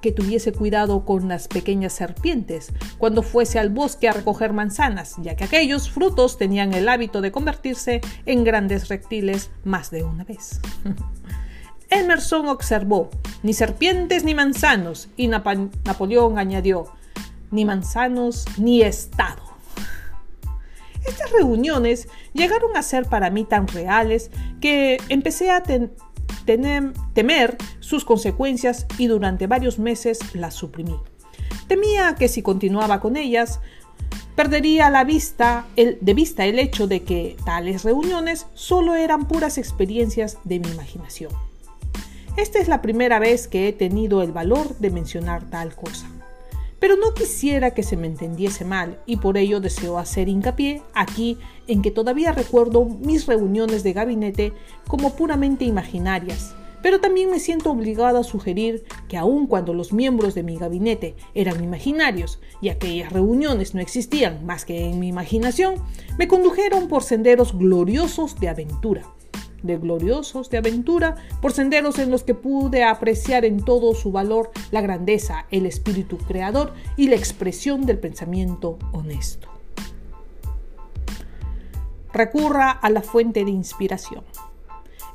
que, 0.00 0.12
tuviese 0.12 0.52
cuidado 0.52 1.04
con 1.04 1.28
las 1.28 1.46
pequeñas 1.46 1.92
serpientes 1.92 2.72
cuando 2.96 3.22
fuese 3.22 3.58
al 3.58 3.68
bosque 3.68 4.08
a 4.08 4.12
recoger 4.12 4.54
manzanas, 4.54 5.16
ya 5.20 5.36
que 5.36 5.44
aquellos 5.44 5.90
frutos 5.90 6.38
tenían 6.38 6.72
el 6.72 6.88
hábito 6.88 7.20
de 7.20 7.32
convertirse 7.32 8.00
en 8.24 8.44
grandes 8.44 8.88
reptiles 8.88 9.50
más 9.64 9.90
de 9.90 10.04
una 10.04 10.24
vez. 10.24 10.60
Emerson 11.90 12.48
observó, 12.48 13.10
ni 13.42 13.52
serpientes 13.52 14.24
ni 14.24 14.34
manzanos, 14.34 15.08
y 15.16 15.28
Napoleón 15.28 16.38
añadió, 16.38 16.92
ni 17.50 17.64
manzanos 17.64 18.44
ni 18.58 18.82
Estado. 18.82 19.42
Estas 21.06 21.30
reuniones 21.30 22.08
llegaron 22.32 22.76
a 22.76 22.82
ser 22.82 23.06
para 23.06 23.30
mí 23.30 23.44
tan 23.44 23.68
reales 23.68 24.30
que 24.60 24.98
empecé 25.08 25.50
a, 25.50 25.62
temer 27.14 27.56
sus 27.80 28.04
consecuencias 28.04 28.86
y 28.98 29.06
durante 29.06 29.46
varios 29.46 29.78
meses 29.78 30.18
las 30.34 30.54
suprimí. 30.54 30.96
Temía 31.68 32.14
que 32.16 32.28
si 32.28 32.42
continuaba 32.42 33.00
con 33.00 33.16
ellas, 33.16 33.60
perdería 34.34 34.90
la 34.90 35.04
vista, 35.04 35.66
el, 35.76 35.98
de 36.00 36.14
vista 36.14 36.44
el 36.44 36.58
hecho 36.58 36.86
de 36.86 37.02
que 37.02 37.36
tales 37.44 37.84
reuniones 37.84 38.46
solo 38.54 38.94
eran 38.94 39.26
puras 39.26 39.58
experiencias 39.58 40.38
de 40.44 40.60
mi 40.60 40.68
imaginación. 40.68 41.32
Esta 42.36 42.58
es 42.58 42.68
la 42.68 42.82
primera 42.82 43.18
vez 43.18 43.48
que 43.48 43.66
he 43.66 43.72
tenido 43.72 44.20
el 44.20 44.30
valor 44.30 44.76
de 44.76 44.90
mencionar 44.90 45.48
tal 45.48 45.74
cosa. 45.74 46.06
Pero 46.78 46.96
no 46.96 47.14
quisiera 47.14 47.70
que 47.70 47.82
se 47.82 47.96
me 47.96 48.06
entendiese 48.06 48.66
mal 48.66 49.00
y 49.06 49.16
por 49.16 49.38
ello 49.38 49.58
deseo 49.58 49.96
hacer 49.96 50.28
hincapié 50.28 50.82
aquí 50.92 51.38
en 51.66 51.80
que 51.80 51.90
todavía 51.90 52.32
recuerdo 52.32 52.84
mis 52.84 53.24
reuniones 53.24 53.82
de 53.82 53.94
gabinete 53.94 54.52
como 54.86 55.16
puramente 55.16 55.64
imaginarias, 55.64 56.54
pero 56.82 57.00
también 57.00 57.30
me 57.30 57.40
siento 57.40 57.70
obligado 57.70 58.18
a 58.18 58.24
sugerir 58.24 58.84
que 59.08 59.16
aun 59.16 59.46
cuando 59.46 59.72
los 59.72 59.94
miembros 59.94 60.34
de 60.34 60.42
mi 60.42 60.58
gabinete 60.58 61.14
eran 61.32 61.64
imaginarios 61.64 62.38
y 62.60 62.68
aquellas 62.68 63.14
reuniones 63.14 63.74
no 63.74 63.80
existían 63.80 64.44
más 64.44 64.66
que 64.66 64.84
en 64.84 65.00
mi 65.00 65.08
imaginación, 65.08 65.76
me 66.18 66.28
condujeron 66.28 66.86
por 66.88 67.02
senderos 67.02 67.56
gloriosos 67.56 68.38
de 68.38 68.50
aventura 68.50 69.15
de 69.66 69.76
gloriosos 69.76 70.50
de 70.50 70.58
aventura, 70.58 71.16
por 71.42 71.52
senderos 71.52 71.98
en 71.98 72.10
los 72.10 72.22
que 72.22 72.34
pude 72.34 72.84
apreciar 72.84 73.44
en 73.44 73.64
todo 73.64 73.94
su 73.94 74.12
valor 74.12 74.50
la 74.70 74.80
grandeza, 74.80 75.46
el 75.50 75.66
espíritu 75.66 76.18
creador 76.18 76.72
y 76.96 77.08
la 77.08 77.16
expresión 77.16 77.86
del 77.86 77.98
pensamiento 77.98 78.78
honesto. 78.92 79.48
Recurra 82.12 82.70
a 82.70 82.88
la 82.90 83.02
fuente 83.02 83.44
de 83.44 83.50
inspiración. 83.50 84.24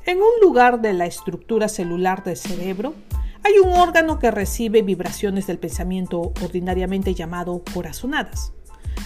En 0.05 0.17
un 0.17 0.39
lugar 0.41 0.81
de 0.81 0.93
la 0.93 1.05
estructura 1.05 1.67
celular 1.67 2.23
del 2.23 2.37
cerebro, 2.37 2.93
hay 3.43 3.53
un 3.57 3.73
órgano 3.73 4.19
que 4.19 4.29
recibe 4.29 4.81
vibraciones 4.83 5.47
del 5.47 5.57
pensamiento 5.57 6.31
ordinariamente 6.43 7.13
llamado 7.15 7.63
corazonadas. 7.73 8.53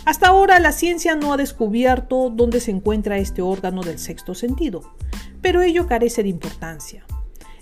Hasta 0.05 0.27
ahora 0.27 0.59
la 0.59 0.71
ciencia 0.71 1.15
no 1.15 1.33
ha 1.33 1.37
descubierto 1.37 2.29
dónde 2.29 2.59
se 2.59 2.69
encuentra 2.69 3.17
este 3.17 3.41
órgano 3.41 3.81
del 3.81 3.97
sexto 3.97 4.35
sentido, 4.35 4.93
pero 5.41 5.63
ello 5.63 5.87
carece 5.87 6.21
de 6.21 6.29
importancia. 6.29 7.03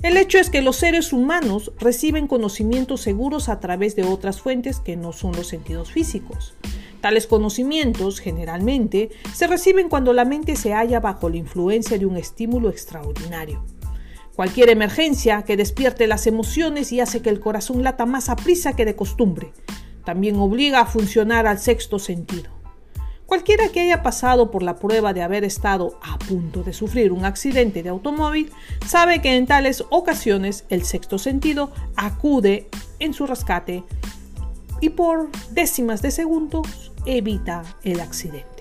El 0.02 0.18
hecho 0.18 0.38
es 0.38 0.50
que 0.50 0.62
los 0.62 0.76
seres 0.76 1.14
humanos 1.14 1.72
reciben 1.80 2.28
conocimientos 2.28 3.00
seguros 3.00 3.48
a 3.48 3.62
través 3.62 3.96
de 3.96 4.04
otras 4.04 4.42
fuentes 4.42 4.82
que 4.82 4.98
no 4.98 5.14
son 5.14 5.32
los 5.32 5.48
sentidos 5.48 5.94
físicos. 5.94 6.54
Tales 7.00 7.28
conocimientos, 7.28 8.20
generalmente, 8.20 9.12
se 9.34 9.48
reciben 9.48 9.88
cuando 9.88 10.12
la 10.12 10.26
mente 10.26 10.58
se 10.58 10.74
halla 10.74 11.00
bajo 11.00 11.30
la 11.30 11.38
influencia 11.38 11.98
de 11.98 12.06
un 12.06 12.18
estímulo 12.18 12.70
extraordinario. 12.70 13.64
Cualquier 14.36 14.70
emergencia 14.70 15.44
que 15.44 15.56
despierte 15.56 16.08
las 16.08 16.28
emociones 16.28 16.92
y 16.92 17.00
hace 17.00 17.22
que 17.22 17.30
el 17.30 17.40
corazón 17.40 17.84
lata 17.84 18.06
más 18.06 18.28
a 18.28 18.36
prisa 18.36 18.76
que 18.76 18.84
de 18.84 18.98
costumbre, 18.98 19.54
también 20.04 20.38
obliga 20.38 20.82
a 20.82 20.86
funcionar 20.86 21.48
al 21.48 21.60
sexto 21.60 22.00
sentido. 22.00 22.52
Cualquiera 23.26 23.70
que 23.70 23.80
haya 23.80 24.04
pasado 24.04 24.52
por 24.52 24.62
la 24.62 24.76
prueba 24.76 25.14
de 25.14 25.24
haber 25.24 25.44
estado 25.44 25.98
a 26.04 26.20
punto 26.20 26.62
de 26.62 26.74
sufrir 26.74 27.12
un 27.12 27.26
accidente 27.26 27.82
de 27.82 27.90
automóvil 27.90 28.52
sabe 28.86 29.22
que 29.22 29.36
en 29.36 29.48
tales 29.48 29.84
ocasiones 29.90 30.66
el 30.70 30.84
sexto 30.84 31.18
sentido 31.18 31.72
acude 31.96 32.70
en 33.00 33.14
su 33.14 33.26
rescate 33.26 33.84
y 34.82 34.90
por 34.90 35.30
décimas 35.52 36.02
de 36.02 36.12
segundos 36.12 36.92
evita 37.06 37.64
el 37.84 38.02
accidente. 38.02 38.53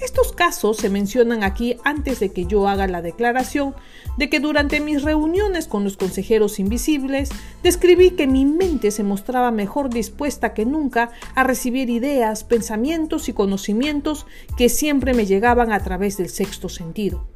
Estos 0.00 0.32
casos 0.32 0.76
se 0.76 0.90
mencionan 0.90 1.42
aquí 1.42 1.78
antes 1.82 2.20
de 2.20 2.30
que 2.30 2.44
yo 2.44 2.68
haga 2.68 2.86
la 2.86 3.00
declaración 3.00 3.74
de 4.18 4.28
que 4.28 4.40
durante 4.40 4.80
mis 4.80 5.02
reuniones 5.02 5.66
con 5.66 5.84
los 5.84 5.96
consejeros 5.96 6.58
invisibles 6.58 7.30
describí 7.62 8.10
que 8.10 8.26
mi 8.26 8.44
mente 8.44 8.90
se 8.90 9.02
mostraba 9.02 9.50
mejor 9.50 9.88
dispuesta 9.88 10.52
que 10.52 10.66
nunca 10.66 11.12
a 11.34 11.44
recibir 11.44 11.88
ideas, 11.88 12.44
pensamientos 12.44 13.30
y 13.30 13.32
conocimientos 13.32 14.26
que 14.58 14.68
siempre 14.68 15.14
me 15.14 15.24
llegaban 15.24 15.72
a 15.72 15.82
través 15.82 16.18
del 16.18 16.28
sexto 16.28 16.68
sentido. 16.68 17.26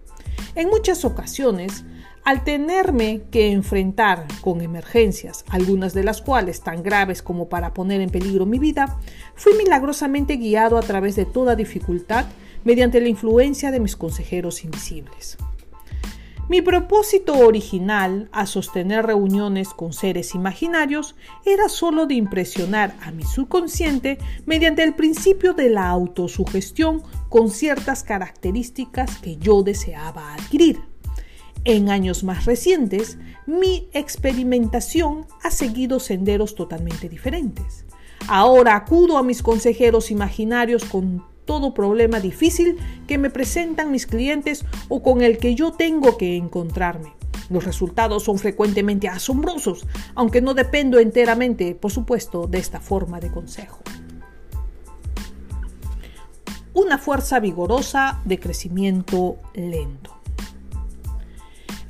En 0.54 0.68
muchas 0.68 1.06
ocasiones, 1.06 1.84
al 2.24 2.44
tenerme 2.44 3.22
que 3.30 3.52
enfrentar 3.52 4.26
con 4.42 4.60
emergencias, 4.60 5.44
algunas 5.48 5.94
de 5.94 6.04
las 6.04 6.20
cuales 6.20 6.60
tan 6.60 6.82
graves 6.82 7.22
como 7.22 7.48
para 7.48 7.72
poner 7.72 8.02
en 8.02 8.10
peligro 8.10 8.44
mi 8.44 8.58
vida, 8.58 8.98
fui 9.34 9.54
milagrosamente 9.54 10.36
guiado 10.36 10.76
a 10.76 10.82
través 10.82 11.16
de 11.16 11.24
toda 11.24 11.56
dificultad 11.56 12.26
mediante 12.64 13.00
la 13.00 13.08
influencia 13.08 13.70
de 13.70 13.80
mis 13.80 13.96
consejeros 13.96 14.64
invisibles. 14.64 15.38
Mi 16.50 16.62
propósito 16.62 17.38
original 17.38 18.28
a 18.32 18.44
sostener 18.44 19.06
reuniones 19.06 19.68
con 19.68 19.92
seres 19.92 20.34
imaginarios 20.34 21.14
era 21.46 21.68
solo 21.68 22.06
de 22.06 22.14
impresionar 22.14 22.96
a 23.02 23.12
mi 23.12 23.22
subconsciente 23.22 24.18
mediante 24.46 24.82
el 24.82 24.94
principio 24.94 25.52
de 25.52 25.70
la 25.70 25.88
autosugestión 25.88 27.04
con 27.28 27.50
ciertas 27.50 28.02
características 28.02 29.18
que 29.18 29.36
yo 29.36 29.62
deseaba 29.62 30.34
adquirir. 30.34 30.80
En 31.64 31.88
años 31.88 32.24
más 32.24 32.46
recientes, 32.46 33.16
mi 33.46 33.88
experimentación 33.92 35.26
ha 35.44 35.52
seguido 35.52 36.00
senderos 36.00 36.56
totalmente 36.56 37.08
diferentes. 37.08 37.84
Ahora 38.26 38.74
acudo 38.74 39.18
a 39.18 39.22
mis 39.22 39.40
consejeros 39.44 40.10
imaginarios 40.10 40.84
con 40.84 41.29
todo 41.44 41.74
problema 41.74 42.20
difícil 42.20 42.78
que 43.06 43.18
me 43.18 43.30
presentan 43.30 43.90
mis 43.90 44.06
clientes 44.06 44.64
o 44.88 45.02
con 45.02 45.22
el 45.22 45.38
que 45.38 45.54
yo 45.54 45.72
tengo 45.72 46.16
que 46.16 46.36
encontrarme. 46.36 47.12
Los 47.50 47.64
resultados 47.64 48.22
son 48.22 48.38
frecuentemente 48.38 49.08
asombrosos, 49.08 49.86
aunque 50.14 50.40
no 50.40 50.54
dependo 50.54 51.00
enteramente, 51.00 51.74
por 51.74 51.90
supuesto, 51.90 52.46
de 52.46 52.58
esta 52.58 52.80
forma 52.80 53.18
de 53.18 53.30
consejo. 53.30 53.80
Una 56.74 56.98
fuerza 56.98 57.40
vigorosa 57.40 58.20
de 58.24 58.38
crecimiento 58.38 59.36
lento. 59.54 60.20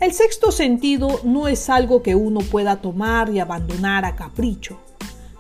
El 0.00 0.14
sexto 0.14 0.50
sentido 0.50 1.20
no 1.24 1.46
es 1.46 1.68
algo 1.68 2.02
que 2.02 2.14
uno 2.14 2.40
pueda 2.40 2.76
tomar 2.80 3.28
y 3.28 3.38
abandonar 3.38 4.06
a 4.06 4.16
capricho. 4.16 4.80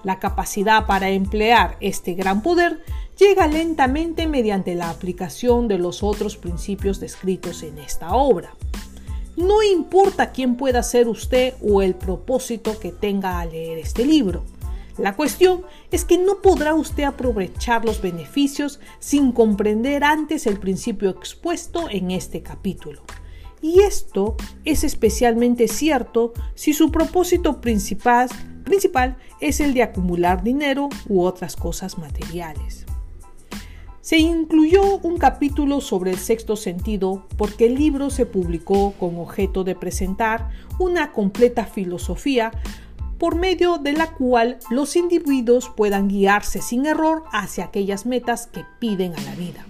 La 0.04 0.18
capacidad 0.18 0.86
para 0.86 1.08
emplear 1.08 1.78
este 1.80 2.12
gran 2.12 2.42
poder 2.42 2.82
llega 3.20 3.46
lentamente 3.46 4.26
mediante 4.26 4.74
la 4.74 4.88
aplicación 4.88 5.68
de 5.68 5.76
los 5.76 6.02
otros 6.02 6.38
principios 6.38 7.00
descritos 7.00 7.62
en 7.62 7.76
esta 7.78 8.14
obra. 8.14 8.54
No 9.36 9.62
importa 9.62 10.32
quién 10.32 10.56
pueda 10.56 10.82
ser 10.82 11.06
usted 11.06 11.52
o 11.60 11.82
el 11.82 11.94
propósito 11.94 12.78
que 12.80 12.92
tenga 12.92 13.38
al 13.38 13.50
leer 13.50 13.76
este 13.76 14.06
libro. 14.06 14.42
La 14.96 15.16
cuestión 15.16 15.62
es 15.90 16.06
que 16.06 16.16
no 16.16 16.40
podrá 16.40 16.74
usted 16.74 17.04
aprovechar 17.04 17.84
los 17.84 18.00
beneficios 18.00 18.80
sin 19.00 19.32
comprender 19.32 20.02
antes 20.02 20.46
el 20.46 20.58
principio 20.58 21.10
expuesto 21.10 21.88
en 21.90 22.10
este 22.10 22.42
capítulo. 22.42 23.02
Y 23.60 23.80
esto 23.80 24.36
es 24.64 24.82
especialmente 24.82 25.68
cierto 25.68 26.32
si 26.54 26.72
su 26.72 26.90
propósito 26.90 27.60
principal, 27.60 28.30
principal 28.64 29.18
es 29.40 29.60
el 29.60 29.74
de 29.74 29.82
acumular 29.82 30.42
dinero 30.42 30.88
u 31.06 31.22
otras 31.22 31.54
cosas 31.54 31.98
materiales. 31.98 32.86
Se 34.10 34.18
incluyó 34.18 34.96
un 34.96 35.18
capítulo 35.18 35.80
sobre 35.80 36.10
el 36.10 36.18
sexto 36.18 36.56
sentido 36.56 37.28
porque 37.36 37.66
el 37.66 37.76
libro 37.76 38.10
se 38.10 38.26
publicó 38.26 38.92
con 38.98 39.16
objeto 39.20 39.62
de 39.62 39.76
presentar 39.76 40.50
una 40.80 41.12
completa 41.12 41.64
filosofía 41.64 42.50
por 43.18 43.36
medio 43.36 43.78
de 43.78 43.92
la 43.92 44.12
cual 44.12 44.58
los 44.68 44.96
individuos 44.96 45.70
puedan 45.76 46.08
guiarse 46.08 46.60
sin 46.60 46.86
error 46.86 47.22
hacia 47.30 47.66
aquellas 47.66 48.04
metas 48.04 48.48
que 48.48 48.64
piden 48.80 49.14
a 49.14 49.22
la 49.22 49.36
vida. 49.36 49.64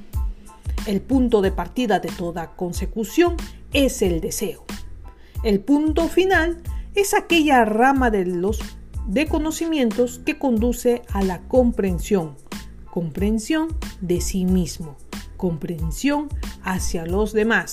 El 0.87 1.03
punto 1.03 1.42
de 1.42 1.53
partida 1.53 2.00
de 2.00 2.09
toda 2.09 2.57
consecución 2.57 3.37
es 3.74 4.00
el 4.00 4.22
deseo. 4.22 4.64
El 5.42 5.61
punto 5.61 6.09
final 6.09 6.62
es 6.94 7.12
aquella 7.12 7.66
rama 7.66 8.11
de 8.11 8.24
los 8.24 8.59
de 9.07 9.26
conocimientos 9.26 10.18
que 10.24 10.38
conduce 10.38 11.03
a 11.12 11.22
la 11.22 11.42
comprensión, 11.42 12.37
comprensión 12.90 13.68
de 14.00 14.20
sí 14.20 14.44
mismo, 14.44 14.96
comprensión 15.37 16.29
hacia 16.62 17.07
los 17.07 17.33
demás, 17.33 17.72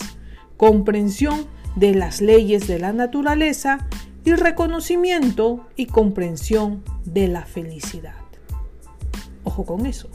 comprensión 0.58 1.46
de 1.76 1.94
las 1.94 2.22
leyes 2.22 2.68
de 2.68 2.80
la 2.80 2.94
naturaleza 2.94 3.88
y 4.26 4.34
reconocimiento 4.34 5.68
y 5.76 5.86
comprensión 5.86 6.84
de 7.06 7.28
la 7.28 7.46
felicidad. 7.46 8.16
Ojo 9.44 9.66
con 9.66 9.86
eso, 9.86 10.10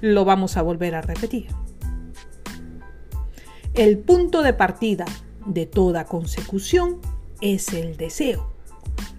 lo 0.00 0.24
vamos 0.24 0.56
a 0.56 0.62
volver 0.62 0.94
a 0.94 1.02
repetir. 1.02 1.48
El 3.74 3.98
punto 3.98 4.42
de 4.42 4.54
partida 4.54 5.04
de 5.44 5.66
toda 5.66 6.04
consecución 6.06 6.98
es 7.40 7.72
el 7.72 7.96
deseo. 7.96 8.52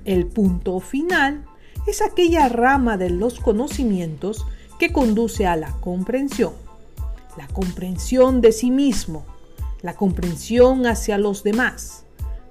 El 0.06 0.26
punto 0.26 0.80
final 0.80 1.46
es 1.88 2.02
aquella 2.02 2.50
rama 2.50 2.98
de 2.98 3.10
los 3.10 3.40
conocimientos 3.40 4.46
que 4.80 4.92
conduce 4.92 5.46
a 5.46 5.56
la 5.56 5.72
comprensión, 5.82 6.54
la 7.38 7.48
comprensión 7.48 8.42
de 8.42 8.52
sí 8.54 8.72
mismo, 8.72 9.26
la 9.82 9.94
comprensión 9.94 10.88
hacia 10.88 11.18
los 11.18 11.44
demás, 11.44 12.06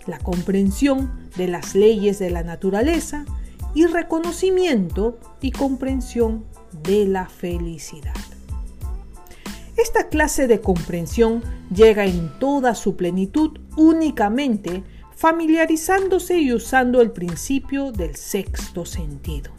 la 0.07 0.19
comprensión 0.19 1.11
de 1.37 1.49
las 1.49 1.75
leyes 1.75 2.19
de 2.19 2.31
la 2.31 2.43
naturaleza 2.43 3.25
y 3.75 3.87
reconocimiento 3.87 5.19
y 5.41 5.53
comprensión 5.53 6.45
de 6.83 7.07
la 7.07 7.27
felicidad. 7.27 8.15
Esta 9.77 10.09
clase 10.09 10.47
de 10.47 10.61
comprensión 10.61 11.43
llega 11.75 12.05
en 12.05 12.39
toda 12.39 12.75
su 12.75 12.97
plenitud 12.97 13.59
únicamente 13.77 14.83
familiarizándose 15.15 16.39
y 16.39 16.53
usando 16.53 17.01
el 17.01 17.11
principio 17.11 17.91
del 17.91 18.17
sexto 18.17 18.85
sentido. 18.85 19.58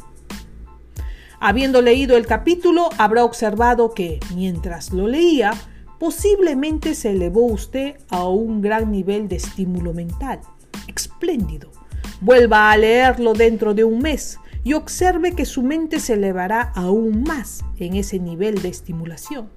Habiendo 1.42 1.82
leído 1.82 2.18
el 2.18 2.28
capítulo, 2.28 2.90
habrá 2.98 3.24
observado 3.24 3.94
que, 3.94 4.20
mientras 4.36 4.92
lo 4.92 5.08
leía, 5.08 5.54
posiblemente 5.98 6.96
se 6.96 7.12
elevó 7.12 7.46
usted 7.46 7.96
a 8.10 8.28
un 8.28 8.62
gran 8.62 8.92
nivel 8.92 9.30
de 9.30 9.38
estímulo 9.38 9.94
mental. 9.94 10.42
Espléndido. 10.88 11.72
Vuelva 12.20 12.72
a 12.72 12.78
leerlo 12.78 13.34
dentro 13.34 13.74
de 13.74 13.86
un 13.86 14.00
mes 14.00 14.38
y 14.66 14.74
observe 14.74 15.34
que 15.34 15.46
su 15.46 15.64
mente 15.64 16.02
se 16.02 16.14
elevará 16.14 16.74
aún 16.76 17.24
más 17.24 17.64
en 17.78 17.96
ese 17.96 18.20
nivel 18.20 18.62
de 18.62 18.68
estimulación. 18.68 19.50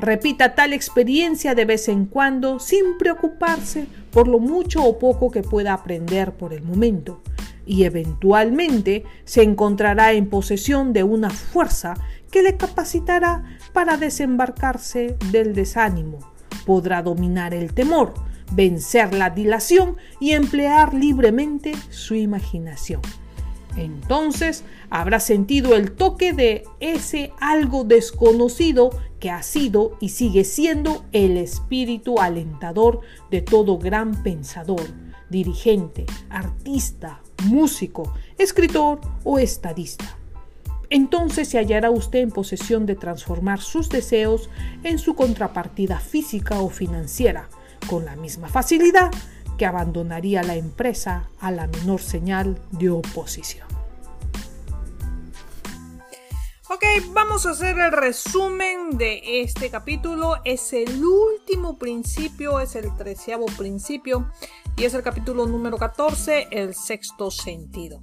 Repita 0.00 0.54
tal 0.54 0.72
experiencia 0.72 1.54
de 1.54 1.64
vez 1.64 1.88
en 1.88 2.06
cuando 2.06 2.60
sin 2.60 2.98
preocuparse 2.98 3.86
por 4.12 4.28
lo 4.28 4.38
mucho 4.38 4.84
o 4.84 4.98
poco 4.98 5.30
que 5.30 5.42
pueda 5.42 5.72
aprender 5.72 6.32
por 6.32 6.52
el 6.52 6.62
momento 6.62 7.20
y 7.68 7.84
eventualmente 7.84 9.04
se 9.24 9.42
encontrará 9.42 10.12
en 10.14 10.30
posesión 10.30 10.94
de 10.94 11.04
una 11.04 11.28
fuerza 11.28 11.94
que 12.30 12.42
le 12.42 12.56
capacitará 12.56 13.44
para 13.74 13.98
desembarcarse 13.98 15.16
del 15.30 15.54
desánimo. 15.54 16.18
Podrá 16.64 17.02
dominar 17.02 17.52
el 17.52 17.74
temor, 17.74 18.14
vencer 18.52 19.12
la 19.12 19.30
dilación 19.30 19.96
y 20.18 20.32
emplear 20.32 20.94
libremente 20.94 21.72
su 21.90 22.14
imaginación. 22.14 23.02
Entonces 23.76 24.64
habrá 24.90 25.20
sentido 25.20 25.76
el 25.76 25.92
toque 25.92 26.32
de 26.32 26.64
ese 26.80 27.32
algo 27.38 27.84
desconocido 27.84 28.90
que 29.20 29.30
ha 29.30 29.42
sido 29.42 29.96
y 30.00 30.10
sigue 30.10 30.44
siendo 30.44 31.04
el 31.12 31.36
espíritu 31.36 32.20
alentador 32.20 33.00
de 33.30 33.42
todo 33.42 33.78
gran 33.78 34.22
pensador, 34.22 34.82
dirigente, 35.28 36.06
artista, 36.30 37.20
músico, 37.44 38.14
escritor 38.38 39.00
o 39.24 39.38
estadista. 39.38 40.16
Entonces 40.90 41.48
se 41.48 41.58
hallará 41.58 41.90
usted 41.90 42.20
en 42.20 42.30
posesión 42.30 42.86
de 42.86 42.94
transformar 42.94 43.60
sus 43.60 43.90
deseos 43.90 44.48
en 44.84 44.98
su 44.98 45.14
contrapartida 45.14 46.00
física 46.00 46.60
o 46.60 46.70
financiera, 46.70 47.48
con 47.88 48.04
la 48.04 48.16
misma 48.16 48.48
facilidad 48.48 49.10
que 49.58 49.66
abandonaría 49.66 50.42
la 50.42 50.54
empresa 50.54 51.28
a 51.40 51.50
la 51.50 51.66
menor 51.66 52.00
señal 52.00 52.58
de 52.70 52.90
oposición. 52.90 53.77
Ok, 56.78 56.84
vamos 57.12 57.44
a 57.44 57.50
hacer 57.50 57.76
el 57.76 57.90
resumen 57.90 58.96
de 58.96 59.42
este 59.42 59.68
capítulo. 59.68 60.36
Es 60.44 60.72
el 60.72 61.04
último 61.04 61.76
principio, 61.76 62.60
es 62.60 62.76
el 62.76 62.94
treceavo 62.96 63.46
principio 63.46 64.30
y 64.76 64.84
es 64.84 64.94
el 64.94 65.02
capítulo 65.02 65.44
número 65.44 65.76
14, 65.76 66.46
el 66.52 66.76
sexto 66.76 67.32
sentido. 67.32 68.00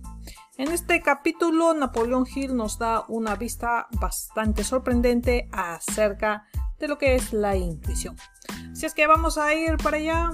En 0.57 0.73
este 0.73 1.01
capítulo, 1.01 1.73
Napoleón 1.73 2.25
Hill 2.27 2.53
nos 2.53 2.77
da 2.77 3.05
una 3.07 3.35
vista 3.35 3.87
bastante 3.91 4.65
sorprendente 4.65 5.47
acerca 5.53 6.45
de 6.77 6.89
lo 6.89 6.97
que 6.97 7.15
es 7.15 7.31
la 7.31 7.55
intuición. 7.55 8.17
Si 8.73 8.85
es 8.85 8.93
que 8.93 9.07
vamos 9.07 9.37
a 9.37 9.53
ir 9.53 9.77
para 9.77 9.95
allá 9.95 10.31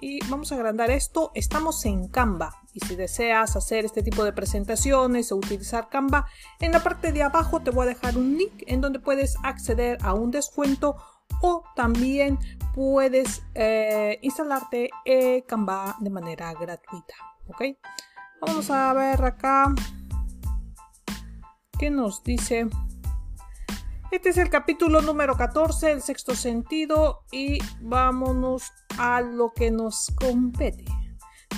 y 0.00 0.18
vamos 0.26 0.50
a 0.50 0.56
agrandar 0.56 0.90
esto, 0.90 1.30
estamos 1.36 1.84
en 1.84 2.08
Canva 2.08 2.65
y 2.76 2.80
si 2.86 2.94
deseas 2.94 3.56
hacer 3.56 3.86
este 3.86 4.02
tipo 4.02 4.22
de 4.22 4.34
presentaciones 4.34 5.32
o 5.32 5.36
utilizar 5.36 5.88
Canva, 5.88 6.26
en 6.60 6.72
la 6.72 6.82
parte 6.82 7.10
de 7.10 7.22
abajo 7.22 7.60
te 7.60 7.70
voy 7.70 7.84
a 7.84 7.88
dejar 7.88 8.18
un 8.18 8.36
link 8.36 8.64
en 8.66 8.82
donde 8.82 9.00
puedes 9.00 9.36
acceder 9.42 9.96
a 10.02 10.12
un 10.12 10.30
descuento 10.30 10.96
o 11.40 11.64
también 11.74 12.38
puedes 12.74 13.42
eh, 13.54 14.18
instalarte 14.20 14.90
eh, 15.06 15.42
Canva 15.46 15.96
de 16.00 16.10
manera 16.10 16.52
gratuita. 16.52 17.14
¿ok? 17.48 17.62
Vamos 18.42 18.70
a 18.70 18.92
ver 18.92 19.24
acá 19.24 19.74
qué 21.78 21.88
nos 21.88 22.22
dice. 22.22 22.68
Este 24.10 24.28
es 24.28 24.36
el 24.36 24.50
capítulo 24.50 25.00
número 25.00 25.36
14, 25.36 25.92
el 25.92 26.02
sexto 26.02 26.34
sentido, 26.34 27.24
y 27.32 27.58
vámonos 27.80 28.70
a 28.98 29.22
lo 29.22 29.52
que 29.52 29.70
nos 29.70 30.12
compete. 30.20 30.84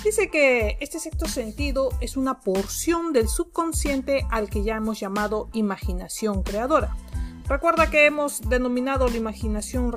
Dice 0.03 0.29
que 0.29 0.77
este 0.79 0.97
sexto 0.97 1.27
sentido 1.27 1.89
es 1.99 2.15
una 2.15 2.39
porción 2.39 3.11
del 3.11 3.27
subconsciente 3.27 4.25
al 4.31 4.49
que 4.49 4.63
ya 4.63 4.77
hemos 4.77 4.99
llamado 4.99 5.49
imaginación 5.51 6.41
creadora. 6.41 6.95
Recuerda 7.47 7.89
que 7.89 8.05
hemos 8.05 8.47
denominado 8.47 9.09
la 9.09 9.17
imaginación 9.17 9.93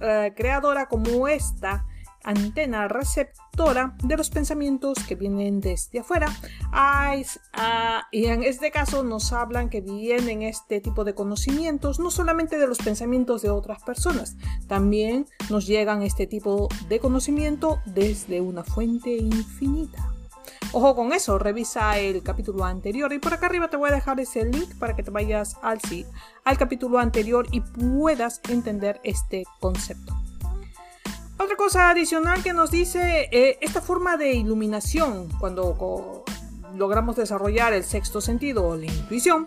eh, 0.00 0.32
creadora 0.34 0.88
como 0.88 1.28
esta 1.28 1.84
antena 2.26 2.88
receptora 2.88 3.96
de 4.02 4.16
los 4.16 4.28
pensamientos 4.28 4.98
que 5.06 5.14
vienen 5.14 5.60
desde 5.60 6.00
afuera. 6.00 6.26
Ah, 6.72 7.16
y 8.12 8.26
en 8.26 8.42
este 8.42 8.70
caso 8.70 9.02
nos 9.02 9.32
hablan 9.32 9.70
que 9.70 9.80
vienen 9.80 10.42
este 10.42 10.80
tipo 10.80 11.04
de 11.04 11.14
conocimientos 11.14 11.98
no 11.98 12.10
solamente 12.10 12.58
de 12.58 12.66
los 12.66 12.78
pensamientos 12.78 13.42
de 13.42 13.50
otras 13.50 13.82
personas, 13.82 14.36
también 14.66 15.26
nos 15.48 15.66
llegan 15.66 16.02
este 16.02 16.26
tipo 16.26 16.68
de 16.88 17.00
conocimiento 17.00 17.80
desde 17.86 18.40
una 18.40 18.64
fuente 18.64 19.16
infinita. 19.16 20.12
Ojo 20.72 20.94
con 20.94 21.12
eso, 21.12 21.38
revisa 21.38 21.98
el 21.98 22.22
capítulo 22.22 22.64
anterior 22.64 23.12
y 23.12 23.18
por 23.18 23.32
acá 23.32 23.46
arriba 23.46 23.70
te 23.70 23.76
voy 23.76 23.90
a 23.90 23.94
dejar 23.94 24.20
ese 24.20 24.44
link 24.44 24.74
para 24.78 24.94
que 24.94 25.02
te 25.02 25.10
vayas 25.10 25.56
al, 25.62 25.78
al 26.44 26.58
capítulo 26.58 26.98
anterior 26.98 27.46
y 27.50 27.60
puedas 27.60 28.40
entender 28.48 29.00
este 29.04 29.44
concepto. 29.60 30.12
Otra 31.38 31.56
cosa 31.56 31.90
adicional 31.90 32.42
que 32.42 32.54
nos 32.54 32.70
dice 32.70 33.28
eh, 33.30 33.58
esta 33.60 33.82
forma 33.82 34.16
de 34.16 34.32
iluminación 34.32 35.28
cuando 35.38 36.24
logramos 36.74 37.16
desarrollar 37.16 37.74
el 37.74 37.84
sexto 37.84 38.22
sentido 38.22 38.66
o 38.66 38.76
la 38.76 38.86
intuición, 38.86 39.46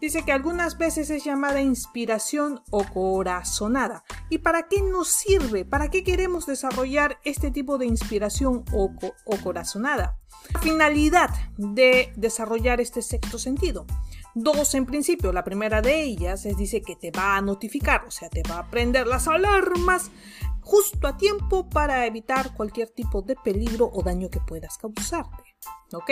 dice 0.00 0.24
que 0.24 0.32
algunas 0.32 0.78
veces 0.78 1.10
es 1.10 1.24
llamada 1.24 1.60
inspiración 1.60 2.62
o 2.70 2.84
corazonada. 2.84 4.02
¿Y 4.30 4.38
para 4.38 4.68
qué 4.68 4.80
nos 4.80 5.08
sirve? 5.08 5.66
¿Para 5.66 5.90
qué 5.90 6.04
queremos 6.04 6.46
desarrollar 6.46 7.18
este 7.22 7.50
tipo 7.50 7.76
de 7.76 7.86
inspiración 7.86 8.64
o, 8.72 8.90
o 9.24 9.36
corazonada? 9.42 10.18
La 10.54 10.60
finalidad 10.60 11.30
de 11.56 12.12
desarrollar 12.16 12.80
este 12.80 13.02
sexto 13.02 13.38
sentido. 13.38 13.86
Dos 14.34 14.74
en 14.74 14.86
principio. 14.86 15.32
La 15.32 15.44
primera 15.44 15.80
de 15.80 16.02
ellas 16.02 16.44
es 16.46 16.56
dice 16.56 16.82
que 16.82 16.94
te 16.94 17.10
va 17.10 17.36
a 17.36 17.40
notificar, 17.40 18.04
o 18.06 18.10
sea, 18.10 18.28
te 18.28 18.42
va 18.42 18.58
a 18.58 18.70
prender 18.70 19.06
las 19.06 19.28
alarmas 19.28 20.10
justo 20.66 21.06
a 21.06 21.16
tiempo 21.16 21.70
para 21.70 22.06
evitar 22.06 22.52
cualquier 22.52 22.88
tipo 22.88 23.22
de 23.22 23.36
peligro 23.36 23.88
o 23.92 24.02
daño 24.02 24.28
que 24.28 24.40
puedas 24.40 24.76
causarte. 24.78 25.56
¿Ok? 25.92 26.10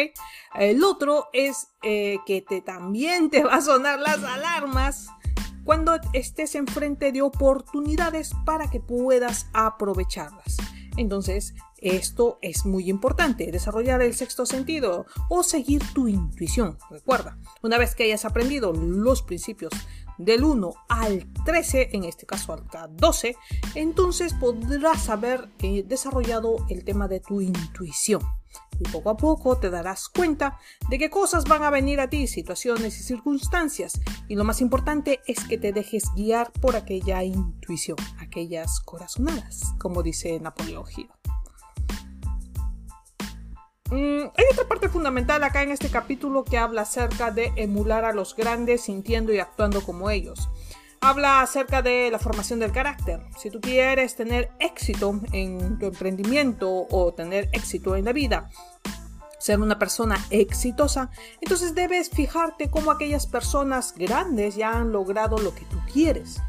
El 0.54 0.84
otro 0.84 1.26
es 1.32 1.66
eh, 1.82 2.18
que 2.24 2.40
te, 2.40 2.60
también 2.60 3.30
te 3.30 3.42
va 3.42 3.56
a 3.56 3.60
sonar 3.60 3.98
las 3.98 4.22
alarmas 4.22 5.08
cuando 5.64 5.98
estés 6.12 6.54
enfrente 6.54 7.10
de 7.10 7.22
oportunidades 7.22 8.30
para 8.46 8.70
que 8.70 8.78
puedas 8.78 9.48
aprovecharlas. 9.52 10.56
Entonces, 10.96 11.54
esto 11.78 12.38
es 12.40 12.64
muy 12.64 12.88
importante, 12.88 13.50
desarrollar 13.50 14.00
el 14.02 14.14
sexto 14.14 14.46
sentido 14.46 15.06
o 15.28 15.42
seguir 15.42 15.82
tu 15.92 16.06
intuición. 16.06 16.78
Recuerda, 16.90 17.36
una 17.62 17.76
vez 17.76 17.96
que 17.96 18.04
hayas 18.04 18.24
aprendido 18.24 18.72
los 18.72 19.22
principios 19.22 19.72
del 20.18 20.44
1 20.44 20.74
al 20.88 21.26
13, 21.44 21.90
en 21.92 22.04
este 22.04 22.26
caso 22.26 22.52
al 22.52 22.96
12, 22.96 23.36
entonces 23.74 24.34
podrás 24.34 25.08
haber 25.08 25.48
eh, 25.60 25.84
desarrollado 25.86 26.66
el 26.68 26.84
tema 26.84 27.08
de 27.08 27.20
tu 27.20 27.40
intuición. 27.40 28.22
Y 28.78 28.88
poco 28.88 29.10
a 29.10 29.16
poco 29.16 29.56
te 29.58 29.70
darás 29.70 30.08
cuenta 30.08 30.58
de 30.88 30.98
qué 30.98 31.10
cosas 31.10 31.44
van 31.44 31.62
a 31.62 31.70
venir 31.70 32.00
a 32.00 32.08
ti, 32.08 32.26
situaciones 32.26 32.98
y 32.98 33.02
circunstancias. 33.02 34.00
Y 34.28 34.34
lo 34.34 34.44
más 34.44 34.60
importante 34.60 35.20
es 35.26 35.44
que 35.44 35.58
te 35.58 35.72
dejes 35.72 36.04
guiar 36.16 36.52
por 36.52 36.76
aquella 36.76 37.22
intuición, 37.22 37.98
aquellas 38.18 38.80
corazonadas, 38.80 39.74
como 39.78 40.02
dice 40.02 40.40
Napoleón 40.40 40.84
Hill. 40.96 41.08
Mm, 43.94 44.32
hay 44.36 44.44
otra 44.50 44.66
parte 44.66 44.88
fundamental 44.88 45.44
acá 45.44 45.62
en 45.62 45.70
este 45.70 45.88
capítulo 45.88 46.42
que 46.42 46.58
habla 46.58 46.82
acerca 46.82 47.30
de 47.30 47.52
emular 47.54 48.04
a 48.04 48.12
los 48.12 48.34
grandes 48.34 48.80
sintiendo 48.82 49.32
y 49.32 49.38
actuando 49.38 49.82
como 49.82 50.10
ellos. 50.10 50.48
Habla 51.00 51.42
acerca 51.42 51.80
de 51.80 52.10
la 52.10 52.18
formación 52.18 52.58
del 52.58 52.72
carácter. 52.72 53.20
Si 53.38 53.50
tú 53.50 53.60
quieres 53.60 54.16
tener 54.16 54.50
éxito 54.58 55.20
en 55.30 55.78
tu 55.78 55.86
emprendimiento 55.86 56.88
o 56.90 57.14
tener 57.14 57.48
éxito 57.52 57.94
en 57.94 58.06
la 58.06 58.12
vida, 58.12 58.50
ser 59.38 59.60
una 59.60 59.78
persona 59.78 60.18
exitosa, 60.30 61.12
entonces 61.40 61.76
debes 61.76 62.10
fijarte 62.10 62.70
cómo 62.70 62.90
aquellas 62.90 63.28
personas 63.28 63.94
grandes 63.96 64.56
ya 64.56 64.72
han 64.72 64.90
logrado 64.90 65.38
lo 65.38 65.54
que 65.54 65.66
tú 65.66 65.78
quieres 65.92 66.42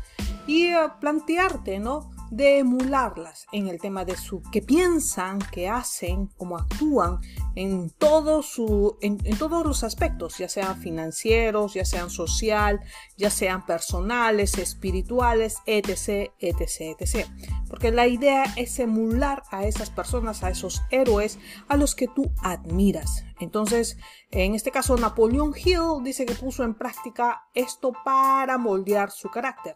y 0.47 0.65
eh, 0.69 0.77
plantearte, 0.99 1.77
¿no? 1.77 2.14
De 2.31 2.59
emularlas 2.59 3.45
en 3.51 3.67
el 3.67 3.79
tema 3.79 4.05
de 4.05 4.17
su 4.17 4.41
que 4.51 4.61
piensan, 4.61 5.39
que 5.39 5.69
hacen, 5.69 6.27
cómo 6.37 6.57
actúan 6.57 7.19
en, 7.55 7.89
todo 7.91 8.43
su, 8.43 8.97
en, 9.01 9.17
todos 9.37 9.65
los 9.65 9.83
aspectos, 9.83 10.37
ya 10.37 10.49
sean 10.49 10.77
financieros, 10.77 11.73
ya 11.73 11.85
sean 11.85 12.09
social, 12.09 12.81
ya 13.17 13.29
sean 13.29 13.65
personales, 13.65 14.57
espirituales, 14.57 15.57
etc, 15.65 16.31
etc, 16.39 16.99
etc. 16.99 17.27
Porque 17.69 17.91
la 17.91 18.07
idea 18.07 18.43
es 18.55 18.79
emular 18.79 19.43
a 19.51 19.65
esas 19.65 19.89
personas, 19.89 20.43
a 20.43 20.49
esos 20.49 20.81
héroes 20.91 21.39
a 21.67 21.77
los 21.77 21.95
que 21.95 22.07
tú 22.07 22.31
admiras. 22.41 23.23
Entonces, 23.39 23.97
en 24.31 24.55
este 24.55 24.71
caso, 24.71 24.95
Napoleón 24.97 25.53
Hill 25.55 26.03
dice 26.03 26.25
que 26.25 26.35
puso 26.35 26.63
en 26.63 26.73
práctica 26.73 27.43
esto 27.53 27.93
para 28.03 28.57
moldear 28.57 29.11
su 29.11 29.29
carácter. 29.29 29.75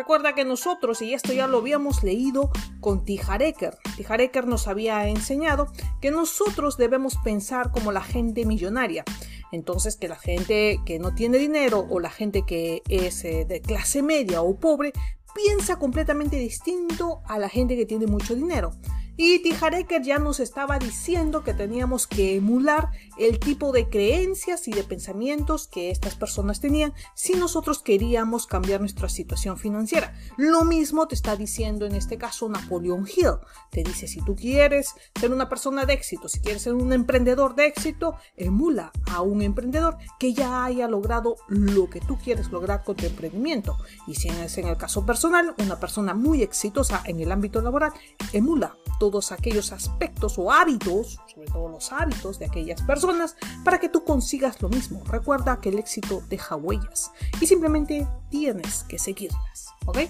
Recuerda 0.00 0.34
que 0.34 0.46
nosotros, 0.46 1.02
y 1.02 1.12
esto 1.12 1.34
ya 1.34 1.46
lo 1.46 1.58
habíamos 1.58 2.02
leído 2.02 2.50
con 2.80 3.04
Tijareker, 3.04 3.76
Tijareker 3.98 4.46
nos 4.46 4.66
había 4.66 5.06
enseñado 5.06 5.70
que 6.00 6.10
nosotros 6.10 6.78
debemos 6.78 7.16
pensar 7.22 7.70
como 7.70 7.92
la 7.92 8.00
gente 8.00 8.46
millonaria. 8.46 9.04
Entonces, 9.52 9.96
que 9.96 10.08
la 10.08 10.16
gente 10.16 10.80
que 10.86 10.98
no 10.98 11.14
tiene 11.14 11.36
dinero 11.36 11.86
o 11.90 12.00
la 12.00 12.08
gente 12.08 12.46
que 12.46 12.82
es 12.88 13.22
eh, 13.26 13.44
de 13.44 13.60
clase 13.60 14.00
media 14.00 14.40
o 14.40 14.58
pobre 14.58 14.94
piensa 15.34 15.76
completamente 15.76 16.36
distinto 16.36 17.20
a 17.26 17.38
la 17.38 17.50
gente 17.50 17.76
que 17.76 17.84
tiene 17.84 18.06
mucho 18.06 18.34
dinero. 18.34 18.72
Y 19.22 19.40
Tijareker 19.40 20.00
ya 20.00 20.18
nos 20.18 20.40
estaba 20.40 20.78
diciendo 20.78 21.44
que 21.44 21.52
teníamos 21.52 22.06
que 22.06 22.36
emular 22.36 22.88
el 23.18 23.38
tipo 23.38 23.70
de 23.70 23.90
creencias 23.90 24.66
y 24.66 24.72
de 24.72 24.82
pensamientos 24.82 25.68
que 25.68 25.90
estas 25.90 26.14
personas 26.14 26.58
tenían 26.58 26.94
si 27.12 27.34
nosotros 27.34 27.82
queríamos 27.82 28.46
cambiar 28.46 28.80
nuestra 28.80 29.10
situación 29.10 29.58
financiera. 29.58 30.14
Lo 30.38 30.64
mismo 30.64 31.06
te 31.06 31.16
está 31.16 31.36
diciendo 31.36 31.84
en 31.84 31.96
este 31.96 32.16
caso 32.16 32.48
Napoleon 32.48 33.06
Hill. 33.06 33.34
Te 33.70 33.82
dice, 33.82 34.08
si 34.08 34.22
tú 34.22 34.34
quieres 34.34 34.94
ser 35.14 35.34
una 35.34 35.50
persona 35.50 35.84
de 35.84 35.92
éxito, 35.92 36.26
si 36.26 36.40
quieres 36.40 36.62
ser 36.62 36.72
un 36.72 36.90
emprendedor 36.90 37.54
de 37.54 37.66
éxito, 37.66 38.14
emula 38.38 38.90
a 39.12 39.20
un 39.20 39.42
emprendedor 39.42 39.98
que 40.18 40.32
ya 40.32 40.64
haya 40.64 40.88
logrado 40.88 41.36
lo 41.48 41.90
que 41.90 42.00
tú 42.00 42.16
quieres 42.16 42.50
lograr 42.50 42.84
con 42.84 42.96
tu 42.96 43.04
emprendimiento. 43.04 43.76
Y 44.06 44.14
si 44.14 44.28
es 44.28 44.56
en 44.56 44.68
el 44.68 44.78
caso 44.78 45.04
personal, 45.04 45.54
una 45.58 45.78
persona 45.78 46.14
muy 46.14 46.42
exitosa 46.42 47.02
en 47.04 47.20
el 47.20 47.30
ámbito 47.30 47.60
laboral, 47.60 47.92
emula 48.32 48.79
todos 49.00 49.32
aquellos 49.32 49.72
aspectos 49.72 50.38
o 50.38 50.52
hábitos, 50.52 51.18
sobre 51.34 51.48
todo 51.48 51.70
los 51.70 51.90
hábitos 51.90 52.38
de 52.38 52.44
aquellas 52.44 52.82
personas, 52.82 53.34
para 53.64 53.80
que 53.80 53.88
tú 53.88 54.04
consigas 54.04 54.60
lo 54.60 54.68
mismo. 54.68 55.02
Recuerda 55.04 55.58
que 55.58 55.70
el 55.70 55.78
éxito 55.78 56.22
deja 56.28 56.54
huellas 56.54 57.10
y 57.40 57.46
simplemente 57.46 58.06
tienes 58.28 58.84
que 58.84 58.98
seguirlas, 58.98 59.68
¿ok? 59.86 60.00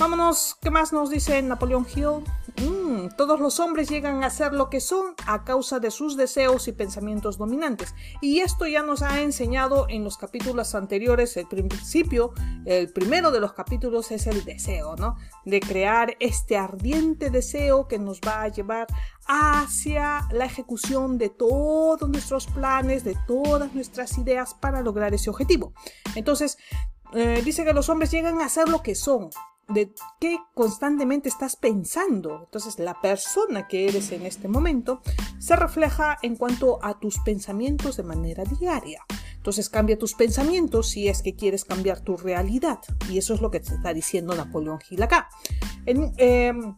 Vámonos, 0.00 0.56
¿qué 0.60 0.70
más 0.70 0.92
nos 0.92 1.10
dice 1.10 1.40
Napoleón 1.42 1.86
Hill? 1.94 2.24
Mm, 2.56 3.08
todos 3.16 3.40
los 3.40 3.60
hombres 3.60 3.88
llegan 3.88 4.24
a 4.24 4.30
ser 4.30 4.52
lo 4.52 4.68
que 4.68 4.80
son 4.80 5.14
a 5.26 5.44
causa 5.44 5.80
de 5.80 5.90
sus 5.90 6.16
deseos 6.16 6.66
y 6.66 6.72
pensamientos 6.72 7.38
dominantes. 7.38 7.94
Y 8.20 8.40
esto 8.40 8.66
ya 8.66 8.82
nos 8.82 9.02
ha 9.02 9.20
enseñado 9.20 9.86
en 9.88 10.02
los 10.02 10.16
capítulos 10.16 10.74
anteriores. 10.74 11.36
El 11.36 11.46
principio, 11.46 12.32
el 12.64 12.92
primero 12.92 13.30
de 13.30 13.40
los 13.40 13.52
capítulos 13.52 14.10
es 14.10 14.26
el 14.26 14.44
deseo, 14.44 14.96
¿no? 14.96 15.16
De 15.44 15.60
crear 15.60 16.16
este 16.20 16.56
ardiente 16.56 17.30
deseo 17.30 17.86
que 17.86 17.98
nos 17.98 18.20
va 18.20 18.42
a 18.42 18.48
llevar 18.48 18.86
hacia 19.26 20.26
la 20.32 20.46
ejecución 20.46 21.18
de 21.18 21.28
todos 21.28 22.08
nuestros 22.08 22.46
planes, 22.46 23.04
de 23.04 23.16
todas 23.26 23.72
nuestras 23.74 24.18
ideas 24.18 24.54
para 24.54 24.82
lograr 24.82 25.14
ese 25.14 25.30
objetivo. 25.30 25.74
Entonces, 26.16 26.58
eh, 27.14 27.42
dice 27.44 27.64
que 27.64 27.72
los 27.72 27.88
hombres 27.88 28.10
llegan 28.10 28.40
a 28.40 28.48
ser 28.48 28.68
lo 28.68 28.82
que 28.82 28.94
son 28.94 29.30
de 29.72 29.92
qué 30.20 30.38
constantemente 30.54 31.28
estás 31.28 31.56
pensando. 31.56 32.42
Entonces, 32.44 32.78
la 32.78 33.00
persona 33.00 33.68
que 33.68 33.88
eres 33.88 34.12
en 34.12 34.26
este 34.26 34.48
momento 34.48 35.00
se 35.38 35.56
refleja 35.56 36.18
en 36.22 36.36
cuanto 36.36 36.78
a 36.84 36.98
tus 36.98 37.18
pensamientos 37.20 37.96
de 37.96 38.02
manera 38.02 38.44
diaria. 38.44 39.04
Entonces, 39.36 39.68
cambia 39.68 39.98
tus 39.98 40.14
pensamientos 40.14 40.90
si 40.90 41.08
es 41.08 41.22
que 41.22 41.34
quieres 41.34 41.64
cambiar 41.64 42.00
tu 42.00 42.16
realidad. 42.16 42.78
Y 43.10 43.18
eso 43.18 43.34
es 43.34 43.40
lo 43.40 43.50
que 43.50 43.60
te 43.60 43.74
está 43.74 43.92
diciendo 43.92 44.34
Napoleón 44.34 44.80
Gil 44.80 45.02
acá. 45.02 45.28
Em, 45.84 46.76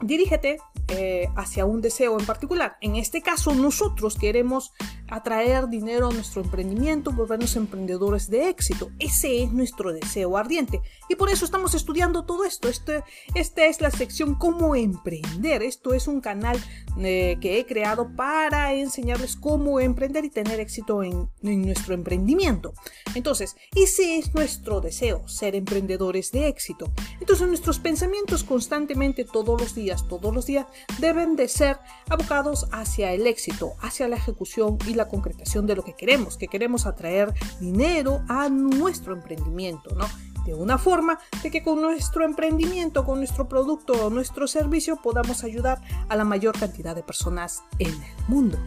dirígete 0.00 0.58
eh, 0.88 1.28
hacia 1.36 1.66
un 1.66 1.80
deseo 1.80 2.18
en 2.18 2.24
particular. 2.24 2.78
En 2.80 2.96
este 2.96 3.20
caso, 3.20 3.54
nosotros 3.54 4.16
queremos 4.16 4.72
atraer 5.08 5.68
dinero 5.68 6.08
a 6.08 6.12
nuestro 6.12 6.42
emprendimiento, 6.42 7.12
volvernos 7.12 7.56
emprendedores 7.56 8.28
de 8.30 8.48
éxito. 8.48 8.90
Ese 8.98 9.42
es 9.42 9.52
nuestro 9.52 9.92
deseo 9.92 10.36
ardiente. 10.36 10.80
Y 11.08 11.16
por 11.16 11.30
eso 11.30 11.44
estamos 11.44 11.74
estudiando 11.74 12.24
todo 12.24 12.44
esto. 12.44 12.68
Este, 12.68 13.02
esta 13.34 13.66
es 13.66 13.80
la 13.80 13.90
sección 13.90 14.34
cómo 14.34 14.76
emprender. 14.76 15.62
Esto 15.62 15.94
es 15.94 16.08
un 16.08 16.20
canal 16.20 16.58
eh, 16.98 17.38
que 17.40 17.58
he 17.58 17.66
creado 17.66 18.14
para 18.14 18.74
enseñarles 18.74 19.36
cómo 19.36 19.80
emprender 19.80 20.24
y 20.24 20.30
tener 20.30 20.60
éxito 20.60 21.02
en, 21.02 21.30
en 21.42 21.62
nuestro 21.62 21.94
emprendimiento. 21.94 22.74
Entonces, 23.14 23.56
ese 23.74 24.18
es 24.18 24.34
nuestro 24.34 24.80
deseo, 24.80 25.26
ser 25.28 25.54
emprendedores 25.54 26.32
de 26.32 26.48
éxito. 26.48 26.92
Entonces, 27.20 27.48
nuestros 27.48 27.78
pensamientos 27.78 28.44
constantemente, 28.44 29.24
todos 29.24 29.60
los 29.60 29.74
días, 29.74 30.06
todos 30.08 30.34
los 30.34 30.46
días, 30.46 30.66
deben 30.98 31.36
de 31.36 31.48
ser 31.48 31.78
abocados 32.08 32.68
hacia 32.72 33.12
el 33.12 33.26
éxito, 33.26 33.72
hacia 33.80 34.08
la 34.08 34.16
ejecución 34.16 34.78
y 34.86 34.97
la 34.98 35.08
concretación 35.08 35.66
de 35.66 35.76
lo 35.76 35.82
que 35.82 35.94
queremos, 35.94 36.36
que 36.36 36.48
queremos 36.48 36.84
atraer 36.84 37.32
dinero 37.60 38.22
a 38.28 38.50
nuestro 38.50 39.14
emprendimiento, 39.14 39.94
¿no? 39.94 40.04
De 40.44 40.54
una 40.54 40.78
forma 40.78 41.18
de 41.42 41.50
que 41.50 41.62
con 41.62 41.80
nuestro 41.80 42.24
emprendimiento, 42.24 43.04
con 43.04 43.18
nuestro 43.18 43.48
producto 43.48 43.92
o 44.06 44.10
nuestro 44.10 44.46
servicio 44.46 44.96
podamos 44.96 45.44
ayudar 45.44 45.80
a 46.08 46.16
la 46.16 46.24
mayor 46.24 46.58
cantidad 46.58 46.94
de 46.94 47.02
personas 47.02 47.62
en 47.78 47.88
el 47.88 48.28
mundo. 48.28 48.58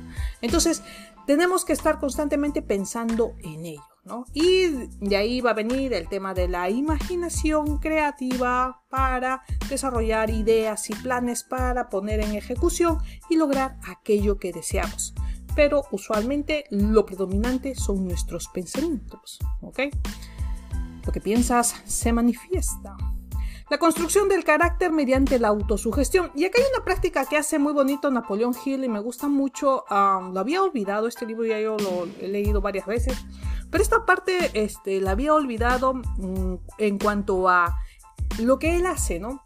Entonces, 0.42 0.84
tenemos 1.26 1.66
que 1.66 1.74
estar 1.74 2.00
constantemente 2.00 2.62
pensando 2.62 3.34
en 3.44 3.66
ello. 3.66 3.84
¿no? 4.04 4.26
Y 4.34 4.68
de 5.00 5.16
ahí 5.16 5.42
va 5.42 5.52
a 5.52 5.54
venir 5.54 5.94
el 5.94 6.08
tema 6.08 6.34
de 6.34 6.48
la 6.48 6.70
imaginación 6.70 7.78
creativa 7.78 8.82
para 8.90 9.44
desarrollar 9.70 10.30
ideas 10.30 10.90
y 10.90 10.96
planes 10.96 11.44
para 11.44 11.90
poner 11.90 12.20
en 12.20 12.34
ejecución 12.36 12.98
y 13.30 13.38
lograr 13.38 13.78
aquello 13.84 14.40
que 14.40 14.52
deseamos 14.52 15.14
pero 15.56 15.84
usualmente 15.92 16.66
lo 16.70 17.06
predominante 17.06 17.76
son 17.76 18.08
nuestros 18.08 18.48
pensamientos, 18.48 19.40
¿ok? 19.62 19.80
Lo 21.06 21.12
que 21.12 21.22
piensas 21.22 21.76
se 21.86 22.14
manifiesta. 22.14 22.96
La 23.70 23.78
construcción 23.78 24.28
del 24.28 24.44
carácter 24.44 24.92
mediante 24.92 25.40
la 25.40 25.48
autosugestión. 25.48 26.30
Y 26.36 26.44
acá 26.44 26.60
hay 26.60 26.66
una 26.76 26.84
práctica 26.84 27.26
que 27.26 27.38
hace 27.38 27.58
muy 27.58 27.72
bonito 27.72 28.12
Napoleón 28.12 28.54
Hill 28.66 28.84
y 28.84 28.90
me 28.90 29.00
gusta 29.00 29.30
mucho. 29.30 29.86
lo 29.90 30.40
había 30.40 30.62
olvidado, 30.62 31.08
este 31.08 31.26
libro 31.26 31.46
ya 31.46 31.58
yo 31.58 31.78
lo 31.78 32.06
he 32.20 32.28
leído 32.28 32.60
varias 32.60 32.86
veces. 32.86 33.18
Pero 33.70 33.82
esta 33.82 34.06
parte 34.06 34.52
este, 34.54 35.00
la 35.00 35.12
había 35.12 35.34
olvidado 35.34 35.94
mm, 35.94 36.56
en 36.80 37.00
cuanto 37.00 37.48
a 37.48 37.78
lo 38.40 38.60
que 38.60 38.76
él 38.76 38.86
hace, 38.86 39.22
¿no? 39.22 39.42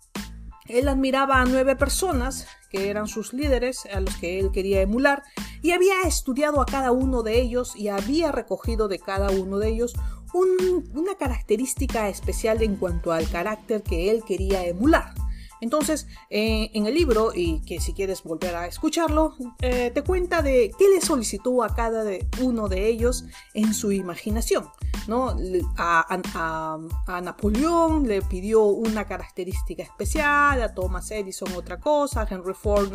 Él 0.67 0.87
admiraba 0.87 1.41
a 1.41 1.45
nueve 1.45 1.75
personas 1.75 2.47
que 2.69 2.89
eran 2.89 3.07
sus 3.07 3.33
líderes, 3.33 3.85
a 3.93 3.99
los 3.99 4.15
que 4.17 4.39
él 4.39 4.51
quería 4.51 4.81
emular, 4.81 5.23
y 5.61 5.71
había 5.71 6.01
estudiado 6.03 6.61
a 6.61 6.65
cada 6.65 6.91
uno 6.91 7.23
de 7.23 7.39
ellos 7.39 7.75
y 7.75 7.89
había 7.89 8.31
recogido 8.31 8.87
de 8.87 8.99
cada 8.99 9.29
uno 9.31 9.59
de 9.59 9.69
ellos 9.69 9.93
una 10.93 11.15
característica 11.15 12.09
especial 12.09 12.61
en 12.61 12.75
cuanto 12.75 13.13
al 13.13 13.29
carácter 13.29 13.83
que 13.83 14.11
él 14.11 14.23
quería 14.27 14.65
emular. 14.65 15.13
Entonces, 15.61 16.07
eh, 16.29 16.71
en 16.73 16.85
el 16.85 16.93
libro, 16.93 17.31
y 17.33 17.61
que 17.61 17.79
si 17.79 17.93
quieres 17.93 18.23
volver 18.23 18.55
a 18.55 18.67
escucharlo, 18.67 19.35
eh, 19.61 19.91
te 19.93 20.01
cuenta 20.03 20.41
de 20.41 20.71
qué 20.77 20.89
le 20.89 21.01
solicitó 21.01 21.63
a 21.63 21.73
cada 21.73 22.03
uno 22.41 22.67
de 22.67 22.87
ellos 22.87 23.25
en 23.53 23.73
su 23.73 23.91
imaginación. 23.91 24.65
¿no? 25.07 25.35
A, 25.77 27.21
Napoleón 27.21 28.07
le 28.07 28.21
pidió 28.21 28.63
una 28.63 29.05
característica 29.05 29.83
especial, 29.83 30.61
a 30.61 30.73
Thomas 30.73 31.11
Edison 31.11 31.51
otra 31.53 31.79
cosa, 31.79 32.21
a 32.21 32.27
Henry 32.29 32.53
Ford 32.53 32.91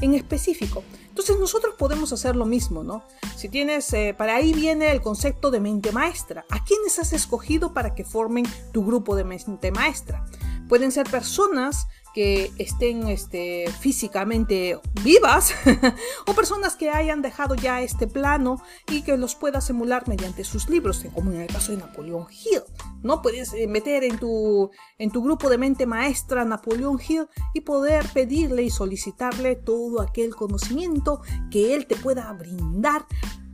en 0.00 0.14
específico. 0.14 0.82
Entonces 1.08 1.38
nosotros 1.38 1.74
podemos 1.78 2.12
hacer 2.12 2.36
lo 2.36 2.46
mismo, 2.46 2.82
¿no? 2.82 3.02
Si 3.36 3.48
tienes, 3.48 3.92
eh, 3.92 4.14
para 4.16 4.36
ahí 4.36 4.52
viene 4.52 4.90
el 4.90 5.00
concepto 5.00 5.50
de 5.50 5.60
mente 5.60 5.92
maestra. 5.92 6.44
¿A 6.50 6.64
quiénes 6.64 6.98
has 6.98 7.12
escogido 7.12 7.74
para 7.74 7.94
que 7.94 8.04
formen 8.04 8.46
tu 8.72 8.84
grupo 8.84 9.16
de 9.16 9.24
mente 9.24 9.70
maestra? 9.72 10.24
Pueden 10.68 10.92
ser 10.92 11.10
personas 11.10 11.88
que 12.14 12.52
estén 12.58 13.08
este, 13.08 13.66
físicamente 13.80 14.80
vivas 15.02 15.54
o 16.26 16.34
personas 16.34 16.76
que 16.76 16.90
hayan 16.90 17.22
dejado 17.22 17.54
ya 17.54 17.82
este 17.82 18.06
plano 18.06 18.60
y 18.88 19.02
que 19.02 19.16
los 19.16 19.34
puedas 19.34 19.70
emular 19.70 20.08
mediante 20.08 20.44
sus 20.44 20.68
libros, 20.68 21.04
como 21.14 21.32
en 21.32 21.42
el 21.42 21.46
caso 21.46 21.72
de 21.72 21.78
Napoleón 21.78 22.26
Hill. 22.30 22.62
¿no? 23.02 23.22
Puedes 23.22 23.52
eh, 23.54 23.66
meter 23.66 24.04
en 24.04 24.18
tu, 24.18 24.70
en 24.98 25.10
tu 25.10 25.22
grupo 25.22 25.48
de 25.48 25.58
mente 25.58 25.86
maestra 25.86 26.44
Napoleón 26.44 26.98
Hill 27.06 27.26
y 27.54 27.60
poder 27.60 28.06
pedirle 28.12 28.62
y 28.62 28.70
solicitarle 28.70 29.56
todo 29.56 30.02
aquel 30.02 30.34
conocimiento 30.34 31.22
que 31.50 31.74
él 31.74 31.86
te 31.86 31.96
pueda 31.96 32.32
brindar 32.32 33.06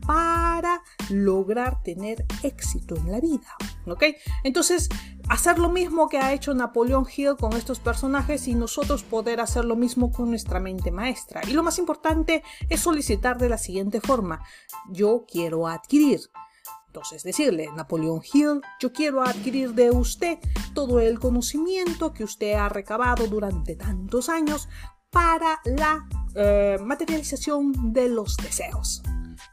para 0.07 0.83
lograr 1.11 1.83
tener 1.83 2.25
éxito 2.43 2.97
en 2.97 3.13
la 3.13 3.21
vida. 3.21 3.55
¿Ok? 3.87 4.05
Entonces, 4.45 4.89
hacer 5.29 5.59
lo 5.59 5.69
mismo 5.69 6.09
que 6.09 6.19
ha 6.19 6.33
hecho 6.33 6.55
Napoleón 6.55 7.07
Hill 7.15 7.37
con 7.39 7.53
estos 7.55 7.81
personajes 7.81 8.49
y 8.49 8.55
nosotros 8.55 9.03
poder 9.03 9.41
hacer 9.41 9.65
lo 9.65 9.77
mismo 9.77 10.11
con 10.11 10.31
nuestra 10.31 10.61
mente 10.61 10.91
maestra. 10.91 11.43
Y 11.47 11.53
lo 11.53 11.63
más 11.63 11.79
importante 11.79 12.43
es 12.69 12.81
solicitar 12.81 13.39
de 13.39 13.49
la 13.49 13.59
siguiente 13.59 14.01
forma. 14.01 14.41
Yo 14.91 15.25
quiero 15.31 15.67
adquirir. 15.67 16.21
Entonces 16.87 17.23
decirle, 17.25 17.69
Napoleón 17.77 18.23
Hill, 18.33 18.63
yo 18.81 18.93
quiero 18.93 19.23
adquirir 19.23 19.75
de 19.75 19.91
usted 19.91 20.39
todo 20.73 20.99
el 20.99 21.19
conocimiento 21.19 22.15
que 22.15 22.25
usted 22.25 22.55
ha 22.55 22.71
recabado 22.71 23.27
durante 23.27 23.77
tantos 23.77 24.31
años 24.31 24.67
para 25.11 25.61
la 25.65 26.09
eh, 26.35 26.79
materialización 26.83 27.93
de 27.93 28.09
los 28.09 28.37
deseos. 28.39 29.03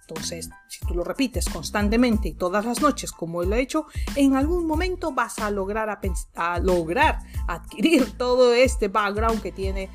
Entonces, 0.02 0.50
si 0.68 0.86
tú 0.86 0.94
lo 0.94 1.04
repites 1.04 1.50
constantemente 1.50 2.30
y 2.30 2.34
todas 2.34 2.66
las 2.66 2.82
noches 2.82 3.12
como 3.12 3.42
él 3.42 3.50
lo 3.50 3.56
ha 3.56 3.60
hecho, 3.60 3.88
en 4.16 4.36
algún 4.36 4.66
momento 4.66 5.12
vas 5.12 5.40
a 5.40 5.50
lograr, 5.52 5.90
a 6.36 6.60
lograr 6.60 7.20
adquirir 7.48 8.12
todo 8.18 8.54
este 8.54 8.88
background 8.88 9.42
que 9.42 9.52
tiene 9.52 9.90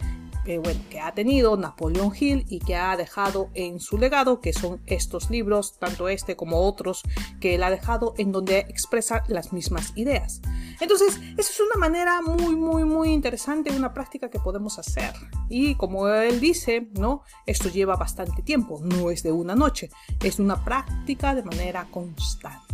que 0.91 1.01
ha 1.01 1.13
tenido 1.13 1.57
Napoleón 1.57 2.13
Hill 2.19 2.47
y 2.49 2.61
que 2.61 2.75
ha 2.75 2.97
dejado 2.97 3.51
en 3.55 3.81
su 3.81 3.99
legado, 3.99 4.41
que 4.41 4.53
son 4.53 4.81
estos 4.87 5.31
libros, 5.31 5.79
tanto 5.79 6.09
este 6.09 6.37
como 6.37 6.63
otros 6.63 7.03
que 7.41 7.55
él 7.55 7.63
ha 7.63 7.71
dejado, 7.71 8.15
en 8.17 8.33
donde 8.33 8.61
expresa 8.61 9.23
las 9.29 9.53
mismas 9.53 9.93
ideas. 9.97 10.41
Entonces, 10.81 11.21
esa 11.37 11.51
es 11.53 11.61
una 11.61 11.79
manera 11.79 12.23
muy, 12.23 12.57
muy, 12.57 12.85
muy 12.85 13.11
interesante, 13.11 13.77
una 13.77 13.93
práctica 13.93 14.31
que 14.31 14.39
podemos 14.39 14.79
hacer. 14.79 15.13
Y 15.51 15.75
como 15.75 16.09
él 16.09 16.41
dice, 16.41 16.89
¿no? 16.95 17.23
Esto 17.45 17.69
lleva 17.69 17.97
bastante 17.97 18.43
tiempo, 18.43 18.81
no 18.83 19.11
es 19.11 19.23
de 19.23 19.33
una 19.33 19.55
noche, 19.55 19.91
es 20.23 20.39
una 20.39 20.65
práctica 20.65 21.35
de 21.35 21.43
manera 21.43 21.89
constante. 21.91 22.68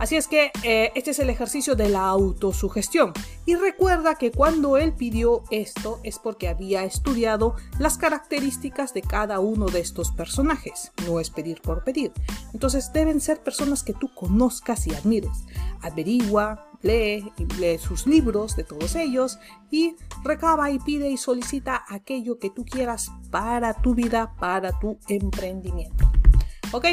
Así 0.00 0.16
es 0.16 0.28
que 0.28 0.50
eh, 0.62 0.92
este 0.94 1.10
es 1.10 1.18
el 1.18 1.28
ejercicio 1.28 1.74
de 1.74 1.90
la 1.90 2.06
autosugestión. 2.06 3.12
Y 3.44 3.54
recuerda 3.56 4.14
que 4.14 4.32
cuando 4.32 4.78
él 4.78 4.94
pidió 4.94 5.44
esto 5.50 6.00
es 6.04 6.18
porque 6.18 6.48
había 6.48 6.84
estudiado 6.84 7.54
las 7.78 7.98
características 7.98 8.94
de 8.94 9.02
cada 9.02 9.40
uno 9.40 9.66
de 9.66 9.80
estos 9.80 10.10
personajes. 10.12 10.90
No 11.06 11.20
es 11.20 11.28
pedir 11.28 11.60
por 11.60 11.84
pedir. 11.84 12.12
Entonces 12.54 12.90
deben 12.94 13.20
ser 13.20 13.42
personas 13.42 13.82
que 13.82 13.92
tú 13.92 14.08
conozcas 14.14 14.86
y 14.86 14.94
admires. 14.94 15.44
Averigua, 15.82 16.66
lee, 16.80 17.30
lee 17.58 17.76
sus 17.76 18.06
libros 18.06 18.56
de 18.56 18.64
todos 18.64 18.96
ellos 18.96 19.38
y 19.70 19.96
recaba 20.24 20.70
y 20.70 20.78
pide 20.78 21.10
y 21.10 21.18
solicita 21.18 21.84
aquello 21.86 22.38
que 22.38 22.48
tú 22.48 22.64
quieras 22.64 23.12
para 23.30 23.74
tu 23.74 23.94
vida, 23.94 24.34
para 24.40 24.78
tu 24.78 24.98
emprendimiento. 25.08 26.10
¿Ok? 26.72 26.86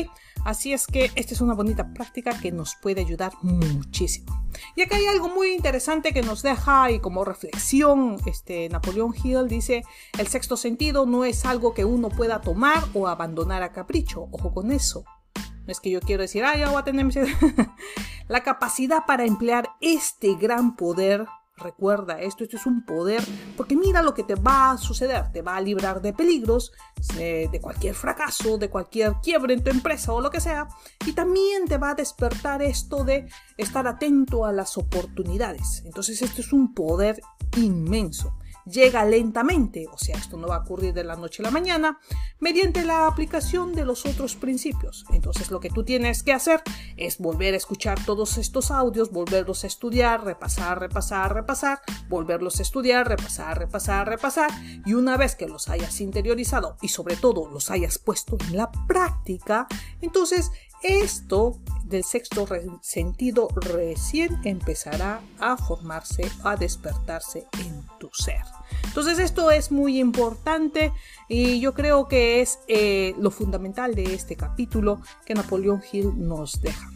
Así 0.48 0.72
es 0.72 0.88
que 0.88 1.12
esta 1.16 1.34
es 1.34 1.42
una 1.42 1.54
bonita 1.54 1.94
práctica 1.94 2.40
que 2.40 2.54
nos 2.54 2.78
puede 2.82 3.02
ayudar 3.02 3.34
muchísimo. 3.42 4.48
Y 4.78 4.82
acá 4.82 4.96
hay 4.96 5.06
algo 5.06 5.28
muy 5.28 5.54
interesante 5.54 6.14
que 6.14 6.22
nos 6.22 6.42
deja 6.42 6.90
y 6.90 7.00
como 7.02 7.26
reflexión, 7.26 8.16
este 8.26 8.70
Napoleón 8.70 9.14
Hill 9.22 9.50
dice, 9.50 9.84
el 10.18 10.28
sexto 10.28 10.56
sentido 10.56 11.06
no 11.06 11.26
es 11.26 11.44
algo 11.44 11.74
que 11.74 11.84
uno 11.84 12.08
pueda 12.08 12.40
tomar 12.40 12.82
o 12.94 13.10
abandonar 13.10 13.62
a 13.62 13.74
capricho. 13.74 14.30
Ojo 14.32 14.54
con 14.54 14.72
eso. 14.72 15.04
No 15.36 15.74
es 15.74 15.82
que 15.82 15.90
yo 15.90 16.00
quiero 16.00 16.22
decir, 16.22 16.46
ah, 16.46 16.56
ya 16.56 16.70
voy 16.70 16.80
a 16.80 16.86
tener 16.86 17.06
La 18.30 18.42
capacidad 18.42 19.06
para 19.06 19.26
emplear 19.26 19.72
este 19.82 20.36
gran 20.36 20.78
poder 20.78 21.26
Recuerda 21.58 22.22
esto, 22.22 22.44
esto 22.44 22.56
es 22.58 22.68
un 22.68 22.86
poder, 22.86 23.24
porque 23.56 23.76
mira 23.76 24.04
lo 24.04 24.14
que 24.14 24.24
te 24.24 24.36
va 24.36 24.72
a 24.72 24.78
suceder, 24.78 25.32
te 25.32 25.42
va 25.42 25.56
a 25.56 25.62
librar 25.62 26.02
de 26.02 26.14
peligros, 26.14 26.72
de 27.16 27.60
cualquier 27.62 27.96
fracaso, 27.96 28.60
de 28.60 28.70
cualquier 28.70 29.16
quiebre 29.24 29.56
en 29.56 29.64
tu 29.64 29.72
empresa 29.72 30.14
o 30.14 30.22
lo 30.22 30.30
que 30.30 30.40
sea, 30.40 30.68
y 31.06 31.14
también 31.14 31.66
te 31.66 31.80
va 31.80 31.92
a 31.92 31.96
despertar 31.96 32.62
esto 32.62 33.04
de 33.04 33.28
estar 33.58 33.88
atento 33.88 34.46
a 34.46 34.52
las 34.52 34.78
oportunidades. 34.78 35.82
Entonces 35.86 36.22
esto 36.22 36.42
es 36.42 36.54
un 36.54 36.76
poder 36.76 37.22
inmenso 37.58 38.38
llega 38.70 39.06
lentamente, 39.06 39.88
o 39.92 39.98
sea, 39.98 40.18
esto 40.18 40.38
no 40.38 40.48
va 40.48 40.58
a 40.58 40.60
ocurrir 40.60 40.94
de 40.94 41.04
la 41.04 41.16
noche 41.16 41.42
a 41.42 41.46
la 41.46 41.52
mañana, 41.52 42.00
mediante 42.40 42.84
la 42.84 43.08
aplicación 43.08 43.74
de 43.74 43.86
los 43.86 44.06
otros 44.06 44.36
principios. 44.36 45.06
Entonces 45.12 45.52
lo 45.52 45.60
que 45.60 45.70
tú 45.70 45.84
tienes 45.84 46.24
que 46.24 46.34
hacer 46.34 46.62
es 46.98 47.18
volver 47.18 47.54
a 47.54 47.58
escuchar 47.58 48.04
todos 48.06 48.38
estos 48.38 48.72
audios, 48.72 49.12
volverlos 49.12 49.64
a 49.64 49.68
estudiar, 49.68 50.24
repasar, 50.24 50.80
repasar, 50.80 51.34
repasar, 51.34 51.82
volverlos 52.10 52.60
a 52.60 52.62
estudiar, 52.62 53.08
repasar, 53.08 53.58
repasar, 53.58 54.08
repasar, 54.08 54.52
y 54.86 54.94
una 54.94 55.18
vez 55.18 55.36
que 55.36 55.48
los 55.48 55.70
hayas 55.70 56.00
interiorizado 56.02 56.78
y 56.82 56.90
sobre 56.90 57.16
todo 57.16 57.50
los 57.50 57.72
hayas 57.72 57.98
puesto 57.98 58.38
en 58.48 58.58
la 58.58 58.72
práctica, 58.88 59.68
entonces 60.02 60.52
esto 60.84 61.58
del 61.86 62.04
sexto 62.04 62.48
sentido 62.82 63.48
recién 63.56 64.40
empezará 64.44 65.22
a 65.40 65.58
formarse, 65.58 66.30
a 66.44 66.56
despertarse 66.56 67.48
en 67.60 67.86
tu 68.00 68.10
ser. 68.14 68.42
Entonces 68.84 69.20
esto 69.20 69.52
es 69.52 69.72
muy 69.72 70.00
importante 70.00 70.92
y 71.30 71.60
yo 71.60 71.74
creo 71.74 72.08
que 72.08 72.42
es 72.42 72.60
eh, 72.68 73.16
lo 73.20 73.32
fundamental 73.32 73.96
de 73.96 74.14
este 74.14 74.36
capítulo 74.36 75.02
que 75.26 75.34
Napoleón 75.34 75.82
Hill 75.92 76.14
nos 76.18 76.62
deja. 76.62 76.90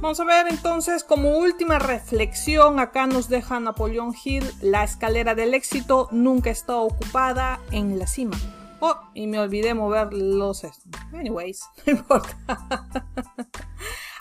Vamos 0.00 0.18
a 0.18 0.24
ver 0.24 0.46
entonces 0.48 1.04
como 1.04 1.36
última 1.36 1.78
reflexión, 1.78 2.78
acá 2.78 3.06
nos 3.06 3.28
deja 3.28 3.60
Napoleón 3.60 4.14
Hill, 4.24 4.44
la 4.62 4.82
escalera 4.82 5.34
del 5.34 5.52
éxito 5.52 6.08
nunca 6.10 6.48
está 6.48 6.76
ocupada 6.76 7.60
en 7.70 7.98
la 7.98 8.06
cima. 8.06 8.38
Oh, 8.80 8.98
y 9.14 9.26
me 9.26 9.38
olvidé 9.38 9.74
mover 9.74 10.12
los... 10.12 10.64
Anyways, 11.12 11.62
no 11.86 11.92
importa. 11.92 12.36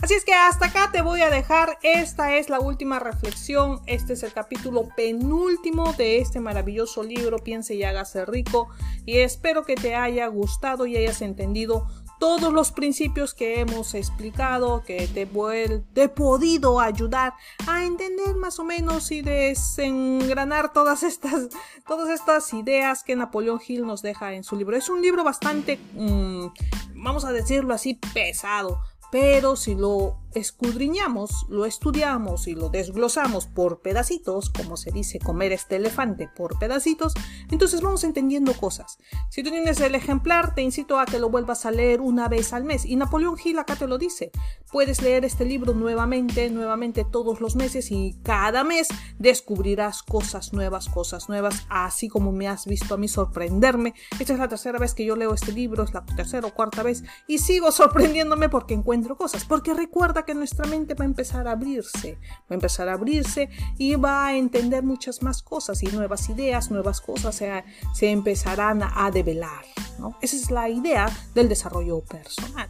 Así 0.01 0.13
es 0.13 0.23
que 0.23 0.33
hasta 0.33 0.67
acá 0.67 0.91
te 0.91 1.01
voy 1.01 1.21
a 1.21 1.29
dejar. 1.29 1.77
Esta 1.81 2.35
es 2.35 2.49
la 2.49 2.59
última 2.59 2.99
reflexión. 2.99 3.81
Este 3.85 4.13
es 4.13 4.23
el 4.23 4.31
capítulo 4.31 4.87
penúltimo 4.95 5.93
de 5.93 6.19
este 6.19 6.39
maravilloso 6.39 7.03
libro. 7.03 7.37
Piense 7.39 7.75
y 7.75 7.83
hágase 7.83 8.25
rico. 8.25 8.69
Y 9.05 9.17
espero 9.19 9.65
que 9.65 9.75
te 9.75 9.95
haya 9.95 10.27
gustado 10.27 10.85
y 10.85 10.95
hayas 10.95 11.21
entendido 11.21 11.87
todos 12.19 12.51
los 12.53 12.71
principios 12.71 13.33
que 13.33 13.61
hemos 13.61 13.93
explicado, 13.95 14.83
que 14.83 15.07
te, 15.07 15.25
te, 15.25 16.03
he 16.03 16.09
podido 16.09 16.79
ayudar 16.79 17.33
a 17.65 17.85
entender 17.85 18.35
más 18.35 18.59
o 18.59 18.63
menos 18.63 19.11
y 19.11 19.21
desengranar 19.21 20.73
todas 20.73 21.03
estas, 21.03 21.49
todas 21.87 22.09
estas 22.09 22.53
ideas 22.53 23.03
que 23.03 23.15
Napoleón 23.15 23.59
Hill 23.65 23.85
nos 23.85 24.01
deja 24.01 24.33
en 24.33 24.43
su 24.43 24.55
libro. 24.57 24.75
Es 24.75 24.89
un 24.89 25.01
libro 25.01 25.23
bastante, 25.23 25.79
mm, 25.93 26.47
vamos 26.95 27.23
a 27.23 27.31
decirlo 27.31 27.73
así, 27.73 27.95
pesado, 28.13 28.81
pero 29.11 29.55
si 29.55 29.75
lo 29.75 30.17
escudriñamos, 30.33 31.45
lo 31.49 31.65
estudiamos 31.65 32.47
y 32.47 32.55
lo 32.55 32.69
desglosamos 32.69 33.47
por 33.47 33.81
pedacitos, 33.81 34.49
como 34.49 34.77
se 34.77 34.91
dice 34.91 35.19
comer 35.19 35.51
este 35.51 35.77
elefante 35.77 36.29
por 36.35 36.59
pedacitos, 36.59 37.13
entonces 37.51 37.81
vamos 37.81 38.03
entendiendo 38.03 38.53
cosas. 38.53 38.97
Si 39.29 39.43
tú 39.43 39.49
tienes 39.49 39.79
el 39.79 39.95
ejemplar, 39.95 40.55
te 40.55 40.61
incito 40.61 40.99
a 40.99 41.05
que 41.05 41.19
lo 41.19 41.29
vuelvas 41.29 41.65
a 41.65 41.71
leer 41.71 42.01
una 42.01 42.27
vez 42.27 42.53
al 42.53 42.63
mes. 42.63 42.85
Y 42.85 42.95
Napoleón 42.95 43.37
Hill 43.43 43.59
acá 43.59 43.75
te 43.75 43.87
lo 43.87 43.97
dice. 43.97 44.31
Puedes 44.71 45.01
leer 45.01 45.25
este 45.25 45.45
libro 45.45 45.73
nuevamente, 45.73 46.49
nuevamente 46.49 47.05
todos 47.05 47.41
los 47.41 47.55
meses 47.55 47.91
y 47.91 48.15
cada 48.23 48.63
mes 48.63 48.87
descubrirás 49.17 50.03
cosas 50.03 50.53
nuevas, 50.53 50.89
cosas 50.89 51.29
nuevas, 51.29 51.65
así 51.69 52.07
como 52.07 52.31
me 52.31 52.47
has 52.47 52.65
visto 52.65 52.93
a 52.93 52.97
mí 52.97 53.07
sorprenderme. 53.07 53.93
Esta 54.19 54.33
es 54.33 54.39
la 54.39 54.47
tercera 54.47 54.79
vez 54.79 54.93
que 54.93 55.05
yo 55.05 55.15
leo 55.15 55.33
este 55.33 55.51
libro, 55.51 55.83
es 55.83 55.93
la 55.93 56.05
tercera 56.05 56.47
o 56.47 56.53
cuarta 56.53 56.83
vez 56.83 57.03
y 57.27 57.39
sigo 57.39 57.71
sorprendiéndome 57.71 58.49
porque 58.49 58.73
encuentro 58.73 59.17
cosas. 59.17 59.45
Porque 59.45 59.73
recuerda 59.73 60.18
que 60.23 60.33
nuestra 60.33 60.65
mente 60.67 60.93
va 60.93 61.03
a 61.03 61.07
empezar 61.07 61.47
a 61.47 61.51
abrirse, 61.51 62.17
va 62.31 62.51
a 62.51 62.53
empezar 62.55 62.89
a 62.89 62.93
abrirse 62.93 63.49
y 63.77 63.95
va 63.95 64.27
a 64.27 64.35
entender 64.35 64.83
muchas 64.83 65.21
más 65.21 65.41
cosas 65.41 65.81
y 65.83 65.87
nuevas 65.87 66.29
ideas, 66.29 66.71
nuevas 66.71 67.01
cosas 67.01 67.35
se, 67.35 67.63
se 67.93 68.09
empezarán 68.09 68.81
a 68.83 69.11
develar. 69.11 69.65
¿no? 69.99 70.17
Esa 70.21 70.35
es 70.35 70.49
la 70.49 70.69
idea 70.69 71.09
del 71.33 71.49
desarrollo 71.49 72.01
personal. 72.01 72.69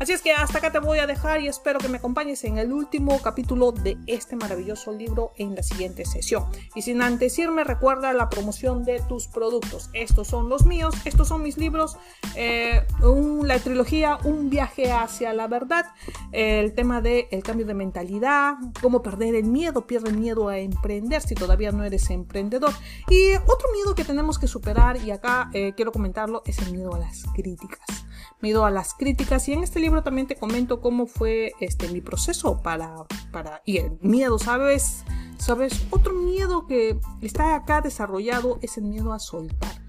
Así 0.00 0.12
es 0.12 0.22
que 0.22 0.32
hasta 0.32 0.58
acá 0.58 0.72
te 0.72 0.78
voy 0.78 0.98
a 0.98 1.06
dejar 1.06 1.42
y 1.42 1.46
espero 1.46 1.78
que 1.78 1.88
me 1.88 1.98
acompañes 1.98 2.42
en 2.44 2.56
el 2.56 2.72
último 2.72 3.20
capítulo 3.20 3.70
de 3.70 3.98
este 4.06 4.34
maravilloso 4.34 4.92
libro 4.92 5.32
en 5.36 5.54
la 5.54 5.62
siguiente 5.62 6.06
sesión. 6.06 6.46
Y 6.74 6.80
sin 6.80 7.02
antes 7.02 7.38
irme, 7.38 7.64
recuerda 7.64 8.14
la 8.14 8.30
promoción 8.30 8.84
de 8.84 9.00
tus 9.00 9.26
productos. 9.26 9.90
Estos 9.92 10.28
son 10.28 10.48
los 10.48 10.64
míos, 10.64 10.94
estos 11.04 11.28
son 11.28 11.42
mis 11.42 11.58
libros, 11.58 11.98
eh, 12.34 12.86
la 13.44 13.58
trilogía 13.58 14.18
Un 14.24 14.48
viaje 14.48 14.90
hacia 14.90 15.34
la 15.34 15.48
verdad, 15.48 15.84
el 16.32 16.72
tema 16.72 16.89
de 17.00 17.28
el 17.30 17.44
cambio 17.44 17.66
de 17.66 17.74
mentalidad, 17.74 18.54
cómo 18.82 19.02
perder 19.02 19.36
el 19.36 19.44
miedo, 19.44 19.86
pierde 19.86 20.10
el 20.10 20.18
miedo 20.18 20.48
a 20.48 20.58
emprender 20.58 21.22
si 21.22 21.36
todavía 21.36 21.70
no 21.70 21.84
eres 21.84 22.10
emprendedor. 22.10 22.72
Y 23.08 23.34
otro 23.36 23.68
miedo 23.72 23.94
que 23.94 24.04
tenemos 24.04 24.40
que 24.40 24.48
superar, 24.48 24.96
y 24.96 25.12
acá 25.12 25.50
eh, 25.54 25.72
quiero 25.76 25.92
comentarlo, 25.92 26.42
es 26.44 26.58
el 26.58 26.72
miedo 26.72 26.92
a 26.94 26.98
las 26.98 27.22
críticas. 27.34 27.86
Miedo 28.40 28.64
a 28.64 28.70
las 28.70 28.94
críticas 28.94 29.46
y 29.48 29.52
en 29.52 29.62
este 29.62 29.78
libro 29.78 30.02
también 30.02 30.26
te 30.26 30.34
comento 30.34 30.80
cómo 30.80 31.06
fue 31.06 31.52
este 31.60 31.88
mi 31.88 32.00
proceso 32.00 32.62
para 32.62 33.04
para 33.30 33.62
y 33.64 33.78
el 33.78 33.98
miedo 34.00 34.38
sabes 34.38 35.04
sabes 35.38 35.86
otro 35.90 36.14
miedo 36.14 36.66
que 36.66 36.98
está 37.20 37.54
acá 37.54 37.80
desarrollado 37.80 38.58
es 38.62 38.78
el 38.78 38.84
miedo 38.84 39.12
a 39.12 39.18
soltar 39.18 39.79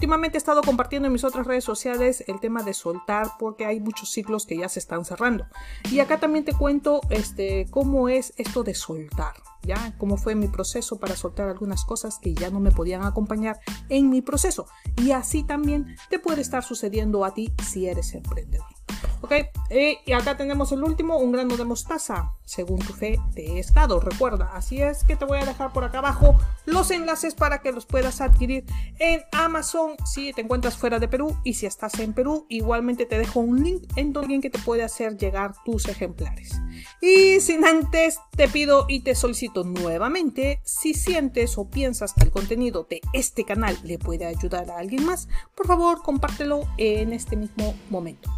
Últimamente 0.00 0.38
he 0.38 0.40
estado 0.40 0.62
compartiendo 0.62 1.08
en 1.08 1.12
mis 1.12 1.24
otras 1.24 1.46
redes 1.46 1.62
sociales 1.62 2.24
el 2.26 2.40
tema 2.40 2.62
de 2.62 2.72
soltar 2.72 3.32
porque 3.38 3.66
hay 3.66 3.80
muchos 3.80 4.10
ciclos 4.10 4.46
que 4.46 4.56
ya 4.56 4.66
se 4.70 4.78
están 4.78 5.04
cerrando. 5.04 5.44
Y 5.90 6.00
acá 6.00 6.18
también 6.18 6.46
te 6.46 6.54
cuento 6.54 7.02
este, 7.10 7.66
cómo 7.68 8.08
es 8.08 8.32
esto 8.38 8.62
de 8.62 8.74
soltar, 8.74 9.34
¿ya? 9.62 9.94
Cómo 9.98 10.16
fue 10.16 10.34
mi 10.34 10.48
proceso 10.48 10.98
para 10.98 11.16
soltar 11.16 11.50
algunas 11.50 11.84
cosas 11.84 12.18
que 12.18 12.32
ya 12.32 12.48
no 12.48 12.60
me 12.60 12.70
podían 12.70 13.04
acompañar 13.04 13.60
en 13.90 14.08
mi 14.08 14.22
proceso. 14.22 14.68
Y 14.96 15.10
así 15.10 15.42
también 15.42 15.94
te 16.08 16.18
puede 16.18 16.40
estar 16.40 16.64
sucediendo 16.64 17.22
a 17.26 17.34
ti 17.34 17.52
si 17.62 17.86
eres 17.86 18.14
emprendedor. 18.14 18.79
Ok, 19.22 19.32
eh, 19.68 19.98
y 20.06 20.12
acá 20.12 20.36
tenemos 20.36 20.72
el 20.72 20.82
último, 20.82 21.18
un 21.18 21.32
grano 21.32 21.56
de 21.56 21.64
mostaza, 21.64 22.32
según 22.44 22.78
tu 22.78 22.94
fe 22.94 23.18
de 23.34 23.58
estado. 23.58 24.00
Recuerda, 24.00 24.50
así 24.54 24.80
es 24.80 25.04
que 25.04 25.14
te 25.14 25.26
voy 25.26 25.38
a 25.38 25.44
dejar 25.44 25.72
por 25.72 25.84
acá 25.84 25.98
abajo 25.98 26.38
los 26.64 26.90
enlaces 26.90 27.34
para 27.34 27.60
que 27.60 27.70
los 27.70 27.84
puedas 27.84 28.20
adquirir 28.22 28.64
en 28.98 29.20
Amazon 29.32 29.96
si 30.06 30.32
te 30.32 30.40
encuentras 30.40 30.76
fuera 30.76 30.98
de 30.98 31.08
Perú 31.08 31.36
y 31.44 31.54
si 31.54 31.66
estás 31.66 31.98
en 31.98 32.14
Perú, 32.14 32.46
igualmente 32.48 33.04
te 33.04 33.18
dejo 33.18 33.40
un 33.40 33.62
link 33.62 33.82
en 33.96 34.12
donde 34.12 34.30
alguien 34.30 34.42
que 34.42 34.50
te 34.50 34.58
puede 34.60 34.84
hacer 34.84 35.16
llegar 35.16 35.54
tus 35.64 35.88
ejemplares. 35.88 36.52
Y 37.00 37.40
sin 37.40 37.64
antes 37.64 38.20
te 38.36 38.48
pido 38.48 38.86
y 38.88 39.00
te 39.00 39.14
solicito 39.14 39.64
nuevamente, 39.64 40.60
si 40.64 40.94
sientes 40.94 41.58
o 41.58 41.68
piensas 41.68 42.12
que 42.12 42.24
el 42.24 42.30
contenido 42.30 42.86
de 42.88 43.00
este 43.12 43.44
canal 43.44 43.76
le 43.82 43.98
puede 43.98 44.26
ayudar 44.26 44.70
a 44.70 44.78
alguien 44.78 45.04
más, 45.04 45.28
por 45.54 45.66
favor 45.66 46.02
compártelo 46.02 46.62
en 46.76 47.12
este 47.12 47.36
mismo 47.36 47.74
momento. 47.90 48.30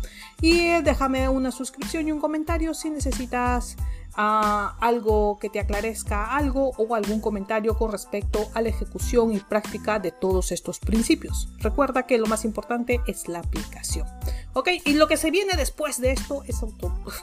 Y 0.42 0.82
déjame 0.82 1.28
una 1.28 1.52
suscripción 1.52 2.08
y 2.08 2.12
un 2.12 2.18
comentario 2.18 2.74
si 2.74 2.90
necesitas 2.90 3.76
ah, 4.14 4.76
algo 4.80 5.38
que 5.38 5.48
te 5.48 5.60
aclarezca 5.60 6.36
algo 6.36 6.72
o 6.76 6.96
algún 6.96 7.20
comentario 7.20 7.78
con 7.78 7.92
respecto 7.92 8.50
a 8.52 8.60
la 8.60 8.70
ejecución 8.70 9.32
y 9.32 9.38
práctica 9.38 10.00
de 10.00 10.10
todos 10.10 10.50
estos 10.50 10.80
principios. 10.80 11.48
Recuerda 11.60 12.08
que 12.08 12.18
lo 12.18 12.26
más 12.26 12.44
importante 12.44 13.00
es 13.06 13.28
la 13.28 13.38
aplicación. 13.38 14.04
¿Ok? 14.52 14.68
Y 14.84 14.94
lo 14.94 15.06
que 15.06 15.16
se 15.16 15.30
viene 15.30 15.52
después 15.56 16.00
de 16.00 16.10
esto 16.10 16.42
es 16.44 16.60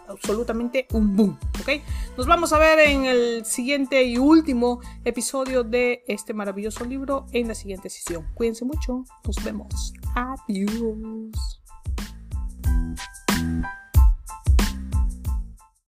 absolutamente 0.07 0.88
un 0.93 1.13
boom. 1.17 1.38
¿Ok? 1.59 1.84
Nos 2.17 2.26
vamos 2.26 2.53
a 2.53 2.57
ver 2.57 2.80
en 2.80 3.03
el 3.03 3.45
siguiente 3.45 4.01
y 4.05 4.17
último 4.17 4.80
episodio 5.03 5.65
de 5.65 6.05
este 6.07 6.34
maravilloso 6.34 6.86
libro 6.86 7.26
en 7.34 7.49
la 7.49 7.55
siguiente 7.55 7.89
sesión. 7.89 8.26
Cuídense 8.34 8.63
mucho. 8.63 9.03
Nos 9.26 9.43
vemos. 9.43 9.93
Adiós. 10.15 11.59
Thank 12.70 13.65
you. 13.65 13.79